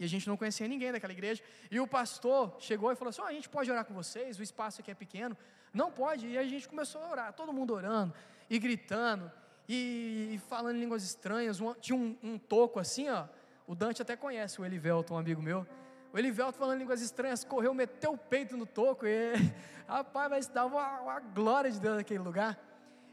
E 0.00 0.04
a 0.04 0.08
gente 0.08 0.26
não 0.26 0.36
conhecia 0.36 0.66
ninguém 0.66 0.90
daquela 0.90 1.12
igreja. 1.12 1.42
E 1.70 1.78
o 1.78 1.86
pastor 1.86 2.56
chegou 2.58 2.90
e 2.90 2.96
falou 2.96 3.10
assim: 3.10 3.20
oh, 3.20 3.26
a 3.26 3.32
gente 3.32 3.48
pode 3.48 3.70
orar 3.70 3.84
com 3.84 3.92
vocês, 3.92 4.38
o 4.38 4.42
espaço 4.42 4.80
aqui 4.80 4.90
é 4.90 4.94
pequeno. 4.94 5.36
Não 5.74 5.92
pode. 5.92 6.26
E 6.26 6.38
a 6.38 6.42
gente 6.42 6.66
começou 6.66 7.02
a 7.02 7.10
orar, 7.10 7.32
todo 7.34 7.52
mundo 7.52 7.74
orando, 7.74 8.14
e 8.48 8.58
gritando, 8.58 9.30
e, 9.68 10.40
falando 10.48 10.78
línguas 10.78 11.04
estranhas. 11.04 11.58
Tinha 11.80 11.96
um, 11.96 12.16
um, 12.22 12.38
toco 12.38 12.80
assim, 12.80 13.08
ó. 13.08 13.26
O 13.70 13.74
Dante 13.76 14.02
até 14.02 14.16
conhece 14.16 14.60
o 14.60 14.64
Elivelton, 14.64 15.14
um 15.14 15.18
amigo 15.18 15.40
meu. 15.40 15.64
O 16.12 16.18
Elivelton 16.18 16.58
falando 16.58 16.80
línguas 16.80 17.00
estranhas, 17.00 17.44
correu, 17.44 17.72
meteu 17.72 18.14
o 18.14 18.18
peito 18.18 18.56
no 18.56 18.66
toco. 18.66 19.06
E, 19.06 19.32
rapaz, 19.86 20.28
mas 20.28 20.48
dava 20.48 20.74
uma, 20.74 21.00
uma 21.02 21.20
glória 21.20 21.70
de 21.70 21.78
Deus 21.78 21.98
naquele 21.98 22.18
lugar. 22.18 22.58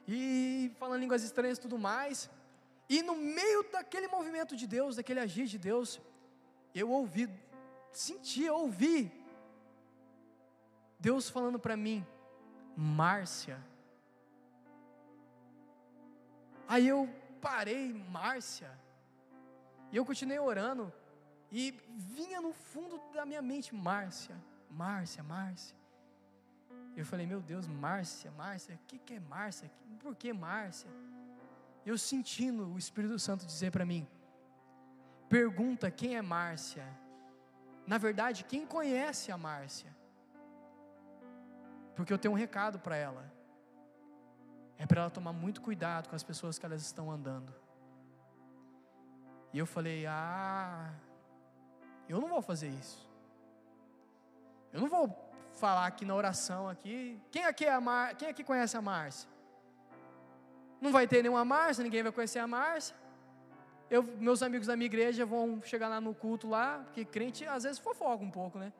E 0.08 0.72
falando 0.80 1.00
línguas 1.00 1.24
estranhas 1.24 1.60
e 1.60 1.62
tudo 1.62 1.78
mais. 1.78 2.28
E 2.89 3.04
no 3.04 3.15
meio 3.15 3.70
daquele 3.72 4.08
movimento 4.08 4.56
de 4.56 4.65
Deus, 4.65 4.96
daquele 4.96 5.20
agir 5.20 5.46
de 5.46 5.60
Deus, 5.60 6.02
eu 6.74 6.89
ouvi, 6.89 7.30
senti, 7.91 8.50
ouvi 8.50 9.12
Deus 11.00 11.30
falando 11.30 11.60
para 11.60 11.78
mim, 11.78 12.04
Márcia. 12.76 13.63
Aí 16.67 16.88
eu 16.88 17.08
parei, 17.39 17.93
Márcia, 17.93 18.76
e 19.91 19.97
eu 19.97 20.06
continuei 20.06 20.39
orando, 20.39 20.91
e 21.52 21.71
vinha 21.95 22.41
no 22.41 22.52
fundo 22.54 23.02
da 23.13 23.26
minha 23.26 23.41
mente, 23.41 23.73
Márcia, 23.73 24.36
Márcia, 24.69 25.23
Márcia. 25.23 25.76
Eu 26.95 27.06
falei, 27.06 27.26
meu 27.26 27.41
Deus, 27.41 27.67
Márcia, 27.67 28.32
Márcia, 28.32 28.76
o 28.76 28.88
que, 28.88 28.97
que 28.97 29.13
é 29.13 29.19
Márcia? 29.19 29.71
Por 30.00 30.15
que 30.15 30.34
Márcia? 30.34 30.89
Eu 31.86 31.97
sentindo 31.97 32.67
o 32.73 32.78
Espírito 32.78 33.17
Santo 33.17 33.45
dizer 33.45 33.71
para 33.71 33.86
mim, 33.86 34.06
pergunta 35.30 35.89
quem 35.89 36.17
é 36.17 36.21
Márcia. 36.21 36.86
Na 37.86 37.97
verdade, 37.97 38.43
quem 38.43 38.65
conhece 38.65 39.32
a 39.32 39.38
Márcia? 39.38 39.95
Porque 41.95 42.12
eu 42.12 42.17
tenho 42.17 42.34
um 42.34 42.38
recado 42.38 42.78
para 42.80 42.97
ela. 42.97 43.32
É 44.78 44.86
para 44.86 45.02
ela 45.02 45.10
tomar 45.10 45.34
muito 45.34 45.62
cuidado 45.62 46.10
com 46.10 46.15
as 46.15 46.23
pessoas 46.23 46.60
que 46.60 46.65
elas 46.65 46.82
estão 46.82 47.10
andando. 47.10 47.54
E 49.58 49.60
eu 49.60 49.65
falei: 49.65 50.06
"Ah, 50.06 50.93
eu 52.08 52.22
não 52.22 52.28
vou 52.28 52.43
fazer 52.43 52.67
isso. 52.67 53.10
Eu 54.72 54.82
não 54.82 54.88
vou 54.88 55.06
falar 55.54 55.88
aqui 55.88 56.06
na 56.06 56.13
oração 56.13 56.70
aqui. 56.70 57.20
Quem 57.32 57.43
aqui 57.43 57.65
é 57.65 57.80
Mar... 57.80 58.13
quem 58.13 58.28
aqui 58.30 58.43
conhece 58.43 58.78
a 58.78 58.84
Márcia? 58.84 59.28
Não 60.80 60.91
vai 60.91 61.08
ter 61.08 61.24
nenhuma 61.24 61.43
Márcia, 61.43 61.84
ninguém 61.84 62.04
vai 62.04 62.12
conhecer 62.12 62.38
a 62.38 62.46
Márcia. 62.46 62.96
Eu, 63.89 64.04
meus 64.04 64.43
amigos 64.43 64.67
da 64.67 64.76
minha 64.76 64.86
igreja 64.86 65.26
vão 65.26 65.60
chegar 65.63 65.88
lá 65.88 66.00
no 66.00 66.13
culto 66.13 66.48
lá, 66.48 66.84
porque 66.84 67.04
crente 67.04 67.43
às 67.48 67.63
vezes 67.63 67.80
fofoca 67.80 68.24
um 68.24 68.30
pouco, 68.30 68.60
né? 68.60 68.72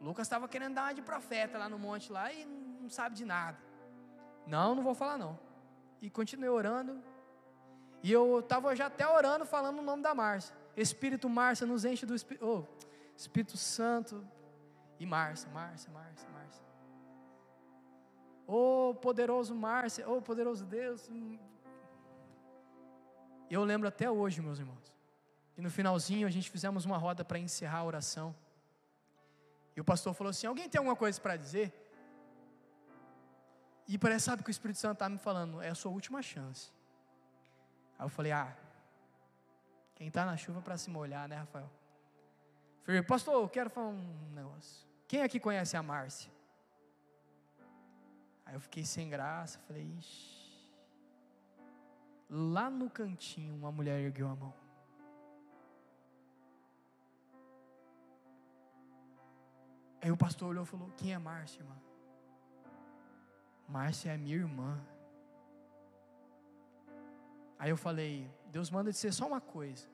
Lucas 0.00 0.26
estava 0.26 0.48
querendo 0.48 0.76
dar 0.76 0.84
uma 0.84 0.94
de 0.94 1.02
profeta 1.02 1.58
lá 1.58 1.68
no 1.68 1.78
monte 1.78 2.10
lá 2.10 2.32
e 2.32 2.46
não 2.46 2.88
sabe 2.88 3.14
de 3.14 3.26
nada. 3.26 3.58
Não, 4.46 4.74
não 4.74 4.82
vou 4.82 4.94
falar 4.94 5.18
não. 5.18 5.38
E 6.00 6.08
continuei 6.08 6.48
orando. 6.48 6.98
E 8.02 8.12
eu 8.12 8.40
estava 8.40 8.74
já 8.76 8.86
até 8.86 9.06
orando, 9.06 9.44
falando 9.44 9.78
o 9.78 9.82
nome 9.82 10.02
da 10.02 10.14
Márcia. 10.14 10.54
Espírito 10.76 11.28
Márcia, 11.28 11.66
nos 11.66 11.84
enche 11.84 12.06
do 12.06 12.14
Espírito. 12.14 12.46
Oh, 12.46 12.64
Espírito 13.16 13.56
Santo. 13.56 14.26
E 14.98 15.06
Márcia, 15.06 15.48
Márcia, 15.50 15.90
Márcia, 15.90 16.28
Márcia. 16.30 16.62
Oh, 18.46 18.94
poderoso 19.00 19.54
Márcia, 19.54 20.08
oh, 20.08 20.22
poderoso 20.22 20.64
Deus. 20.64 21.08
Eu 23.50 23.64
lembro 23.64 23.88
até 23.88 24.10
hoje, 24.10 24.40
meus 24.40 24.58
irmãos. 24.58 24.94
E 25.56 25.60
no 25.60 25.70
finalzinho 25.70 26.26
a 26.26 26.30
gente 26.30 26.50
fizemos 26.50 26.84
uma 26.84 26.96
roda 26.96 27.24
para 27.24 27.38
encerrar 27.38 27.78
a 27.78 27.84
oração. 27.84 28.34
E 29.76 29.80
o 29.80 29.84
pastor 29.84 30.14
falou 30.14 30.30
assim: 30.30 30.46
Alguém 30.46 30.68
tem 30.68 30.78
alguma 30.78 30.96
coisa 30.96 31.20
para 31.20 31.36
dizer? 31.36 31.72
E 33.88 33.96
parece, 33.96 34.26
sabe 34.26 34.42
que 34.42 34.50
o 34.50 34.52
Espírito 34.52 34.78
Santo 34.78 34.94
está 34.94 35.08
me 35.08 35.18
falando, 35.18 35.62
é 35.62 35.70
a 35.70 35.74
sua 35.74 35.90
última 35.90 36.20
chance. 36.20 36.70
Aí 37.98 38.04
eu 38.04 38.08
falei, 38.08 38.32
ah, 38.32 38.56
quem 39.94 40.08
está 40.08 40.24
na 40.24 40.36
chuva 40.36 40.62
para 40.62 40.76
se 40.78 40.88
molhar, 40.88 41.28
né, 41.28 41.36
Rafael? 41.36 41.68
falei, 42.84 43.02
pastor, 43.02 43.34
eu 43.42 43.48
quero 43.48 43.68
falar 43.68 43.88
um 43.88 44.30
negócio. 44.32 44.86
Quem 45.06 45.22
aqui 45.22 45.40
conhece 45.40 45.76
a 45.76 45.82
Márcia? 45.82 46.32
Aí 48.46 48.54
eu 48.54 48.60
fiquei 48.60 48.84
sem 48.84 49.10
graça, 49.10 49.58
falei, 49.66 49.82
ixi. 49.98 50.38
Lá 52.30 52.70
no 52.70 52.88
cantinho, 52.88 53.54
uma 53.54 53.72
mulher 53.72 54.00
ergueu 54.00 54.28
a 54.28 54.36
mão. 54.36 54.54
Aí 60.00 60.12
o 60.12 60.16
pastor 60.16 60.50
olhou 60.50 60.64
e 60.64 60.66
falou: 60.66 60.90
Quem 60.96 61.12
é 61.12 61.18
Márcia, 61.18 61.60
irmã? 61.60 61.76
Márcia 63.68 64.12
é 64.12 64.16
minha 64.16 64.36
irmã. 64.36 64.80
Aí 67.58 67.70
eu 67.70 67.76
falei: 67.76 68.30
Deus 68.46 68.70
manda 68.70 68.90
dizer 68.90 69.12
só 69.12 69.26
uma 69.26 69.40
coisa, 69.40 69.86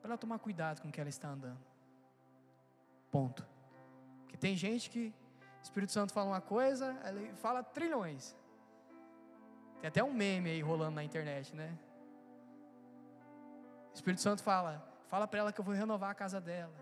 para 0.00 0.10
ela 0.10 0.18
tomar 0.18 0.38
cuidado 0.38 0.80
com 0.80 0.88
o 0.88 0.92
que 0.92 1.00
ela 1.00 1.08
está 1.08 1.28
andando. 1.28 1.60
Ponto. 3.10 3.46
Porque 4.22 4.36
tem 4.36 4.56
gente 4.56 4.90
que 4.90 5.14
o 5.60 5.62
Espírito 5.62 5.92
Santo 5.92 6.12
fala 6.12 6.30
uma 6.30 6.40
coisa, 6.40 6.98
ele 7.06 7.32
fala 7.34 7.62
trilhões. 7.62 8.36
Tem 9.80 9.88
até 9.88 10.02
um 10.02 10.12
meme 10.12 10.50
aí 10.50 10.60
rolando 10.60 10.96
na 10.96 11.04
internet, 11.04 11.54
né? 11.54 11.78
O 13.92 13.94
Espírito 13.94 14.20
Santo 14.20 14.42
fala: 14.42 14.84
fala 15.06 15.26
para 15.26 15.38
ela 15.38 15.52
que 15.52 15.60
eu 15.60 15.64
vou 15.64 15.74
renovar 15.74 16.10
a 16.10 16.14
casa 16.14 16.40
dela. 16.40 16.74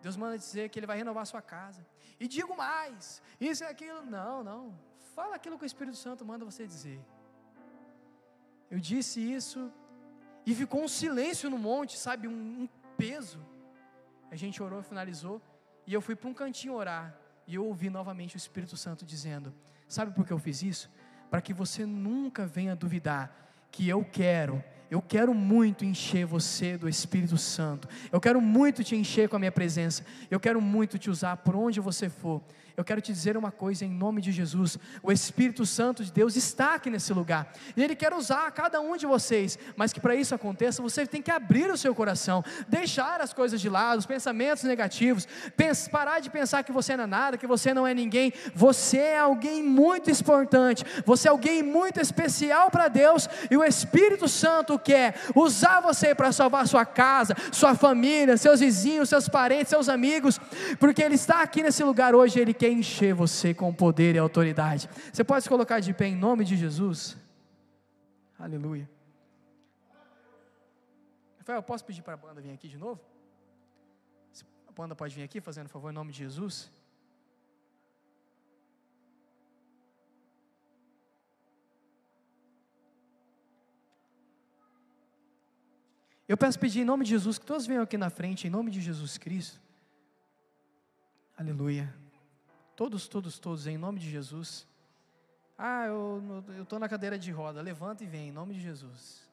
Deus 0.00 0.16
manda 0.16 0.36
dizer 0.36 0.68
que 0.68 0.78
Ele 0.78 0.86
vai 0.86 0.96
renovar 0.96 1.22
a 1.22 1.26
sua 1.26 1.42
casa. 1.42 1.84
E 2.18 2.28
digo 2.28 2.56
mais: 2.56 3.20
isso 3.40 3.64
e 3.64 3.66
aquilo. 3.66 4.02
Não, 4.02 4.42
não. 4.42 4.78
Fala 5.14 5.36
aquilo 5.36 5.58
que 5.58 5.64
o 5.64 5.66
Espírito 5.66 5.96
Santo 5.96 6.24
manda 6.24 6.44
você 6.44 6.66
dizer. 6.66 7.04
Eu 8.72 8.80
disse 8.80 9.20
isso 9.20 9.70
e 10.46 10.54
ficou 10.54 10.82
um 10.82 10.88
silêncio 10.88 11.50
no 11.50 11.58
monte, 11.58 11.98
sabe? 11.98 12.26
Um, 12.26 12.62
um 12.62 12.68
peso. 12.96 13.38
A 14.30 14.34
gente 14.34 14.62
orou, 14.62 14.82
finalizou. 14.82 15.42
E 15.86 15.92
eu 15.92 16.00
fui 16.00 16.16
para 16.16 16.30
um 16.30 16.32
cantinho 16.32 16.72
orar. 16.72 17.14
E 17.46 17.54
eu 17.54 17.66
ouvi 17.66 17.90
novamente 17.90 18.34
o 18.34 18.38
Espírito 18.38 18.74
Santo 18.78 19.04
dizendo: 19.04 19.52
Sabe 19.86 20.14
por 20.14 20.26
que 20.26 20.32
eu 20.32 20.38
fiz 20.38 20.62
isso? 20.62 20.90
Para 21.30 21.42
que 21.42 21.52
você 21.52 21.84
nunca 21.84 22.46
venha 22.46 22.74
duvidar 22.74 23.26
que 23.70 23.86
eu 23.86 24.02
quero 24.06 24.64
eu 24.92 25.00
quero 25.00 25.32
muito 25.32 25.86
encher 25.86 26.26
você 26.26 26.76
do 26.76 26.86
Espírito 26.86 27.38
Santo. 27.38 27.88
Eu 28.12 28.20
quero 28.20 28.42
muito 28.42 28.84
te 28.84 28.94
encher 28.94 29.26
com 29.26 29.36
a 29.36 29.38
minha 29.38 29.50
presença. 29.50 30.04
Eu 30.30 30.38
quero 30.38 30.60
muito 30.60 30.98
te 30.98 31.08
usar 31.08 31.38
por 31.38 31.56
onde 31.56 31.80
você 31.80 32.10
for. 32.10 32.42
Eu 32.76 32.84
quero 32.84 33.00
te 33.00 33.12
dizer 33.12 33.36
uma 33.36 33.50
coisa 33.50 33.84
em 33.84 33.90
nome 33.90 34.20
de 34.20 34.32
Jesus. 34.32 34.78
O 35.02 35.12
Espírito 35.12 35.66
Santo 35.66 36.02
de 36.04 36.10
Deus 36.10 36.36
está 36.36 36.74
aqui 36.74 36.88
nesse 36.88 37.12
lugar. 37.12 37.52
E 37.76 37.82
Ele 37.82 37.94
quer 37.94 38.12
usar 38.12 38.50
cada 38.52 38.80
um 38.80 38.96
de 38.96 39.06
vocês. 39.06 39.58
Mas 39.76 39.92
que 39.92 40.00
para 40.00 40.14
isso 40.14 40.34
aconteça, 40.34 40.82
você 40.82 41.06
tem 41.06 41.20
que 41.20 41.30
abrir 41.30 41.70
o 41.70 41.76
seu 41.76 41.94
coração, 41.94 42.42
deixar 42.68 43.20
as 43.20 43.32
coisas 43.32 43.60
de 43.60 43.68
lado, 43.68 43.98
os 43.98 44.06
pensamentos 44.06 44.64
negativos, 44.64 45.28
parar 45.90 46.20
de 46.20 46.30
pensar 46.30 46.62
que 46.62 46.72
você 46.72 46.96
não 46.96 47.04
é 47.04 47.06
nada, 47.06 47.38
que 47.38 47.46
você 47.46 47.74
não 47.74 47.86
é 47.86 47.92
ninguém. 47.92 48.32
Você 48.54 48.98
é 48.98 49.18
alguém 49.18 49.62
muito 49.62 50.10
importante. 50.10 50.84
Você 51.04 51.28
é 51.28 51.30
alguém 51.30 51.62
muito 51.62 52.00
especial 52.00 52.70
para 52.70 52.88
Deus. 52.88 53.28
E 53.50 53.56
o 53.56 53.64
Espírito 53.64 54.28
Santo 54.28 54.78
quer 54.82 55.14
usar 55.34 55.80
você 55.80 56.14
para 56.14 56.32
salvar 56.32 56.66
sua 56.66 56.84
casa, 56.84 57.34
sua 57.52 57.74
família, 57.74 58.36
seus 58.36 58.60
vizinhos, 58.60 59.08
seus 59.08 59.28
parentes, 59.28 59.68
seus 59.68 59.88
amigos, 59.88 60.38
porque 60.78 61.02
Ele 61.02 61.14
está 61.14 61.42
aqui 61.42 61.62
nesse 61.62 61.82
lugar 61.82 62.14
hoje, 62.14 62.40
Ele 62.40 62.52
quer 62.52 62.70
encher 62.70 63.14
você 63.14 63.54
com 63.54 63.72
poder 63.72 64.14
e 64.14 64.18
autoridade. 64.18 64.88
Você 65.12 65.24
pode 65.24 65.42
se 65.44 65.48
colocar 65.48 65.80
de 65.80 65.92
pé 65.94 66.06
em 66.06 66.16
nome 66.16 66.44
de 66.44 66.56
Jesus? 66.56 67.16
Aleluia. 68.38 68.88
Rafael, 71.38 71.62
posso 71.62 71.84
pedir 71.84 72.02
para 72.02 72.14
a 72.14 72.16
banda 72.16 72.40
vir 72.40 72.52
aqui 72.52 72.68
de 72.68 72.78
novo? 72.78 73.00
A 74.68 74.72
banda 74.72 74.94
pode 74.94 75.14
vir 75.14 75.22
aqui, 75.22 75.40
fazendo 75.40 75.68
favor, 75.68 75.90
em 75.90 75.94
nome 75.94 76.12
de 76.12 76.18
Jesus? 76.18 76.70
Eu 86.32 86.36
peço 86.38 86.58
pedir 86.58 86.80
em 86.80 86.84
nome 86.86 87.04
de 87.04 87.10
Jesus 87.10 87.36
que 87.36 87.44
todos 87.44 87.66
venham 87.66 87.82
aqui 87.82 87.98
na 87.98 88.08
frente, 88.08 88.46
em 88.46 88.50
nome 88.50 88.70
de 88.70 88.80
Jesus 88.80 89.18
Cristo. 89.18 89.60
Aleluia. 91.36 91.94
Todos, 92.74 93.06
todos, 93.06 93.38
todos, 93.38 93.66
em 93.66 93.76
nome 93.76 94.00
de 94.00 94.08
Jesus. 94.08 94.66
Ah, 95.58 95.84
eu 95.88 96.22
estou 96.62 96.78
na 96.78 96.88
cadeira 96.88 97.18
de 97.18 97.30
roda. 97.30 97.60
Levanta 97.60 98.02
e 98.02 98.06
vem, 98.06 98.28
em 98.28 98.32
nome 98.32 98.54
de 98.54 98.62
Jesus. 98.62 99.28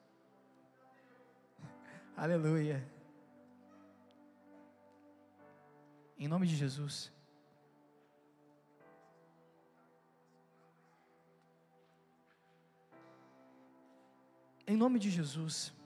Aleluia. 2.14 2.86
Em 6.18 6.28
nome 6.28 6.46
de 6.46 6.54
Jesus. 6.54 7.10
Em 14.66 14.76
nome 14.76 14.98
de 14.98 15.08
Jesus 15.08 15.79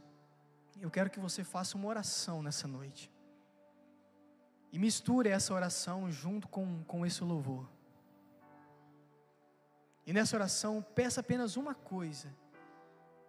eu 0.80 0.90
quero 0.90 1.10
que 1.10 1.20
você 1.20 1.44
faça 1.44 1.76
uma 1.76 1.88
oração 1.88 2.42
nessa 2.42 2.66
noite. 2.66 3.10
E 4.72 4.78
misture 4.78 5.28
essa 5.28 5.54
oração 5.54 6.10
junto 6.10 6.48
com, 6.48 6.82
com 6.84 7.06
esse 7.06 7.22
louvor. 7.22 7.68
E 10.06 10.12
nessa 10.12 10.36
oração, 10.36 10.82
peça 10.82 11.20
apenas 11.20 11.56
uma 11.56 11.74
coisa: 11.74 12.28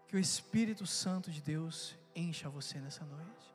que 0.07 0.15
o 0.15 0.19
Espírito 0.19 0.85
Santo 0.85 1.31
de 1.31 1.41
Deus 1.41 1.97
encha 2.15 2.49
você 2.49 2.79
nessa 2.79 3.05
noite. 3.05 3.53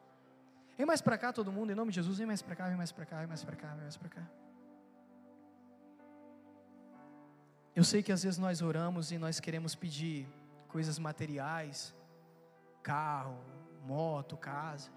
Vem 0.76 0.87
mais 0.87 1.03
para 1.03 1.18
cá, 1.18 1.33
todo 1.33 1.53
mundo, 1.53 1.72
em 1.72 1.74
nome 1.74 1.90
de 1.90 1.96
Jesus, 1.96 2.18
vem 2.18 2.26
mais 2.26 2.40
para 2.40 2.57
cá, 2.57 2.68
vem 2.68 2.76
mais 2.76 2.90
para 2.90 3.05
cá, 3.05 3.18
vem 3.18 3.26
mais 3.26 3.44
para 3.44 3.57
cá, 3.57 3.68
vem 3.74 3.83
mais 3.83 3.96
para 3.96 4.09
cá. 4.09 4.26
Eu 7.74 7.85
sei 7.85 8.03
que 8.03 8.11
às 8.11 8.22
vezes 8.22 8.38
nós 8.38 8.62
oramos 8.62 9.12
e 9.12 9.18
nós 9.18 9.40
queremos 9.40 9.74
pedir 9.74 10.26
coisas 10.68 10.98
materiais, 10.98 11.94
carro, 12.83 13.38
moto, 13.80 14.36
casa. 14.36 14.90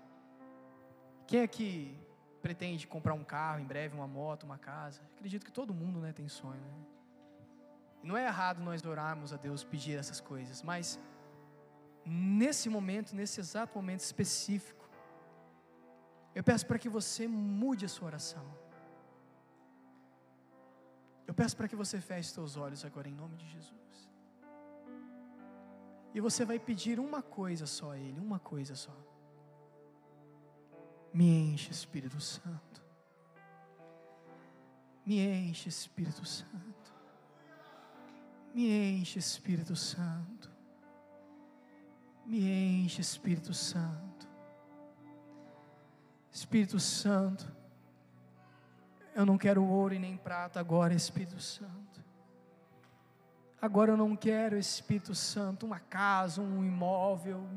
Quem 1.28 1.42
é 1.42 1.48
que 1.48 1.98
pretende 2.42 2.86
comprar 2.86 3.14
um 3.14 3.24
carro 3.24 3.60
em 3.60 3.66
breve, 3.66 3.96
uma 3.96 4.08
moto, 4.08 4.44
uma 4.44 4.58
casa? 4.58 5.02
Acredito 5.16 5.46
que 5.46 5.52
todo 5.52 5.74
mundo 5.74 6.00
né, 6.00 6.12
tem 6.12 6.28
sonho. 6.28 6.62
Né? 6.62 6.86
E 8.04 8.08
não 8.08 8.18
é 8.18 8.26
errado 8.26 8.62
nós 8.62 8.84
orarmos 8.86 9.32
a 9.34 9.38
Deus, 9.38 9.64
pedir 9.64 9.98
essas 9.98 10.20
coisas, 10.20 10.62
mas 10.62 11.00
nesse 12.06 12.70
momento, 12.70 13.16
nesse 13.16 13.40
exato 13.40 13.74
momento 13.76 14.02
específico, 14.02 14.90
eu 16.36 16.44
peço 16.44 16.66
para 16.66 16.80
que 16.80 16.90
você 16.90 17.28
mude 17.28 17.86
a 17.86 17.90
sua 17.90 18.08
oração. 18.08 18.46
Eu 21.26 21.34
peço 21.34 21.56
para 21.56 21.68
que 21.68 21.76
você 21.76 22.02
feche 22.02 22.30
seus 22.30 22.58
olhos 22.58 22.84
agora 22.84 23.08
em 23.08 23.14
nome 23.14 23.38
de 23.38 23.48
Jesus. 23.48 24.13
E 26.14 26.22
você 26.22 26.46
vai 26.46 26.60
pedir 26.60 27.00
uma 27.00 27.22
coisa 27.22 27.66
só 27.66 27.92
a 27.92 27.98
Ele, 27.98 28.20
uma 28.20 28.40
coisa 28.40 28.76
só. 28.76 28.96
Me 31.14 31.26
enche, 31.26 31.72
Espírito 31.72 32.20
Santo. 32.20 32.84
Me 35.06 35.20
enche, 35.20 35.70
Espírito 35.70 36.26
Santo. 36.26 36.94
Me 38.54 38.70
enche, 38.70 39.20
Espírito 39.20 39.76
Santo. 39.76 40.52
Me 42.26 42.40
enche, 42.40 43.02
Espírito 43.02 43.54
Santo. 43.54 44.28
Espírito 46.32 46.80
Santo, 46.80 47.46
eu 49.14 49.24
não 49.24 49.38
quero 49.38 49.64
ouro 49.64 49.94
e 49.94 50.00
nem 50.00 50.18
prata 50.18 50.60
agora, 50.60 50.94
Espírito 50.94 51.40
Santo. 51.40 52.04
Agora 53.64 53.94
eu 53.94 53.96
não 53.96 54.14
quero, 54.14 54.58
Espírito 54.58 55.16
Santo, 55.16 55.66
uma 55.66 55.80
casa, 55.80 56.42
um 56.42 56.66
imóvel, 56.66 57.48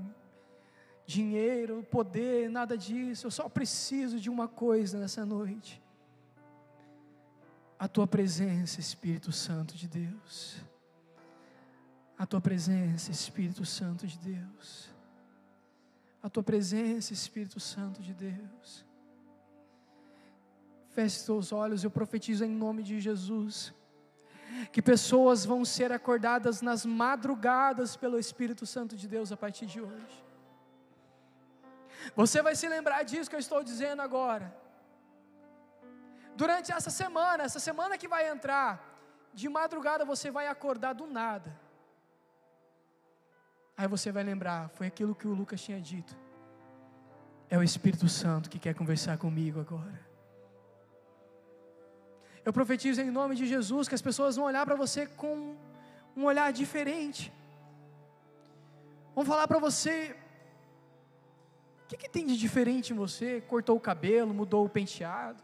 dinheiro, 1.05 1.83
poder, 1.91 2.49
nada 2.49 2.79
disso. 2.79 3.27
Eu 3.27 3.31
só 3.33 3.49
preciso 3.49 4.21
de 4.21 4.31
uma 4.31 4.47
coisa 4.47 5.01
nessa 5.01 5.27
noite: 5.27 5.83
a 7.77 7.89
tua 7.89 8.07
presença, 8.07 8.79
Espírito 8.79 9.33
Santo 9.33 9.75
de 9.75 9.89
Deus. 9.89 10.63
A 12.17 12.25
tua 12.25 12.41
presença, 12.41 13.11
Espírito 13.11 13.67
Santo 13.67 14.07
de 14.07 14.17
Deus. 14.17 14.89
a 16.23 16.31
tua 16.31 16.45
presença, 16.45 17.13
Espírito 17.13 17.59
Santo 17.59 18.01
de 18.01 18.15
Deus. 18.15 18.87
Feche 20.91 21.19
seus 21.19 21.51
olhos, 21.51 21.83
eu 21.83 21.91
profetizo 21.91 22.45
em 22.45 22.51
nome 22.65 22.85
de 22.85 23.01
Jesus. 23.01 23.75
Que 24.73 24.81
pessoas 24.81 25.45
vão 25.45 25.65
ser 25.65 25.93
acordadas 25.93 26.63
nas 26.63 26.85
madrugadas 26.85 27.97
pelo 27.97 28.19
Espírito 28.19 28.65
Santo 28.67 28.97
de 28.97 29.09
Deus 29.09 29.33
a 29.33 29.37
partir 29.37 29.67
de 29.67 29.81
hoje. 29.81 30.25
Você 32.15 32.41
vai 32.43 32.55
se 32.55 32.69
lembrar 32.69 33.03
disso 33.03 33.29
que 33.29 33.37
eu 33.37 33.41
estou 33.41 33.63
dizendo 33.63 34.03
agora. 34.03 34.55
Durante 36.37 36.71
essa 36.71 36.91
semana, 36.91 37.45
essa 37.45 37.59
semana 37.59 37.99
que 37.99 38.07
vai 38.07 38.29
entrar, 38.29 38.85
de 39.33 39.49
madrugada 39.49 40.05
você 40.05 40.31
vai 40.31 40.47
acordar 40.47 40.93
do 40.93 41.07
nada. 41.07 41.59
Aí 43.77 43.89
você 43.89 44.13
vai 44.13 44.23
lembrar, 44.23 44.71
foi 44.71 44.87
aquilo 44.87 45.15
que 45.15 45.27
o 45.27 45.35
Lucas 45.35 45.61
tinha 45.61 45.81
dito. 45.81 46.17
É 47.49 47.59
o 47.59 47.63
Espírito 47.63 48.09
Santo 48.09 48.49
que 48.49 48.59
quer 48.59 48.75
conversar 48.75 49.19
comigo 49.19 49.61
agora. 49.61 50.06
Eu 52.47 52.53
profetizo 52.53 53.01
em 53.01 53.11
nome 53.11 53.35
de 53.35 53.45
Jesus 53.45 53.89
que 53.89 53.95
as 53.97 54.01
pessoas 54.01 54.37
vão 54.37 54.45
olhar 54.45 54.65
para 54.65 54.77
você 54.77 55.05
com 55.05 55.57
um 56.17 56.25
olhar 56.25 56.53
diferente. 56.53 57.33
Vão 59.17 59.25
falar 59.25 59.49
para 59.49 59.59
você: 59.59 60.15
o 61.83 61.89
que, 61.89 61.97
que 61.97 62.09
tem 62.09 62.25
de 62.25 62.37
diferente 62.37 62.93
em 62.93 62.97
você? 62.97 63.43
Cortou 63.49 63.77
o 63.77 63.81
cabelo, 63.81 64.33
mudou 64.33 64.65
o 64.65 64.69
penteado? 64.69 65.43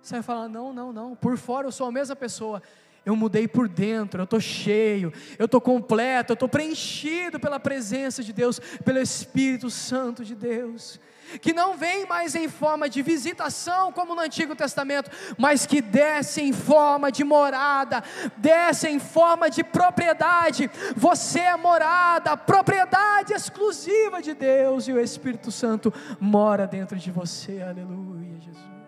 Você 0.00 0.14
vai 0.14 0.22
falar: 0.22 0.48
não, 0.48 0.72
não, 0.72 0.92
não, 0.92 1.16
por 1.16 1.36
fora 1.36 1.66
eu 1.66 1.72
sou 1.72 1.88
a 1.88 1.92
mesma 1.92 2.14
pessoa 2.14 2.62
eu 3.04 3.14
mudei 3.14 3.46
por 3.46 3.68
dentro, 3.68 4.20
eu 4.20 4.24
estou 4.24 4.40
cheio, 4.40 5.12
eu 5.38 5.44
estou 5.44 5.60
completo, 5.60 6.32
eu 6.32 6.34
estou 6.34 6.48
preenchido 6.48 7.38
pela 7.38 7.60
presença 7.60 8.22
de 8.22 8.32
Deus, 8.32 8.58
pelo 8.82 8.98
Espírito 8.98 9.68
Santo 9.68 10.24
de 10.24 10.34
Deus, 10.34 10.98
que 11.40 11.52
não 11.52 11.76
vem 11.76 12.06
mais 12.06 12.34
em 12.34 12.48
forma 12.48 12.88
de 12.88 13.02
visitação, 13.02 13.92
como 13.92 14.14
no 14.14 14.20
Antigo 14.20 14.54
Testamento, 14.54 15.10
mas 15.38 15.66
que 15.66 15.80
desce 15.80 16.40
em 16.40 16.52
forma 16.52 17.10
de 17.10 17.24
morada, 17.24 18.02
desce 18.36 18.88
em 18.88 18.98
forma 18.98 19.50
de 19.50 19.62
propriedade. 19.62 20.70
Você 20.96 21.40
é 21.40 21.56
morada, 21.56 22.36
propriedade 22.36 23.32
exclusiva 23.32 24.20
de 24.20 24.34
Deus, 24.34 24.88
e 24.88 24.92
o 24.92 25.00
Espírito 25.00 25.50
Santo 25.50 25.92
mora 26.20 26.66
dentro 26.66 26.96
de 26.96 27.10
você, 27.10 27.62
aleluia, 27.62 28.40
Jesus. 28.40 28.83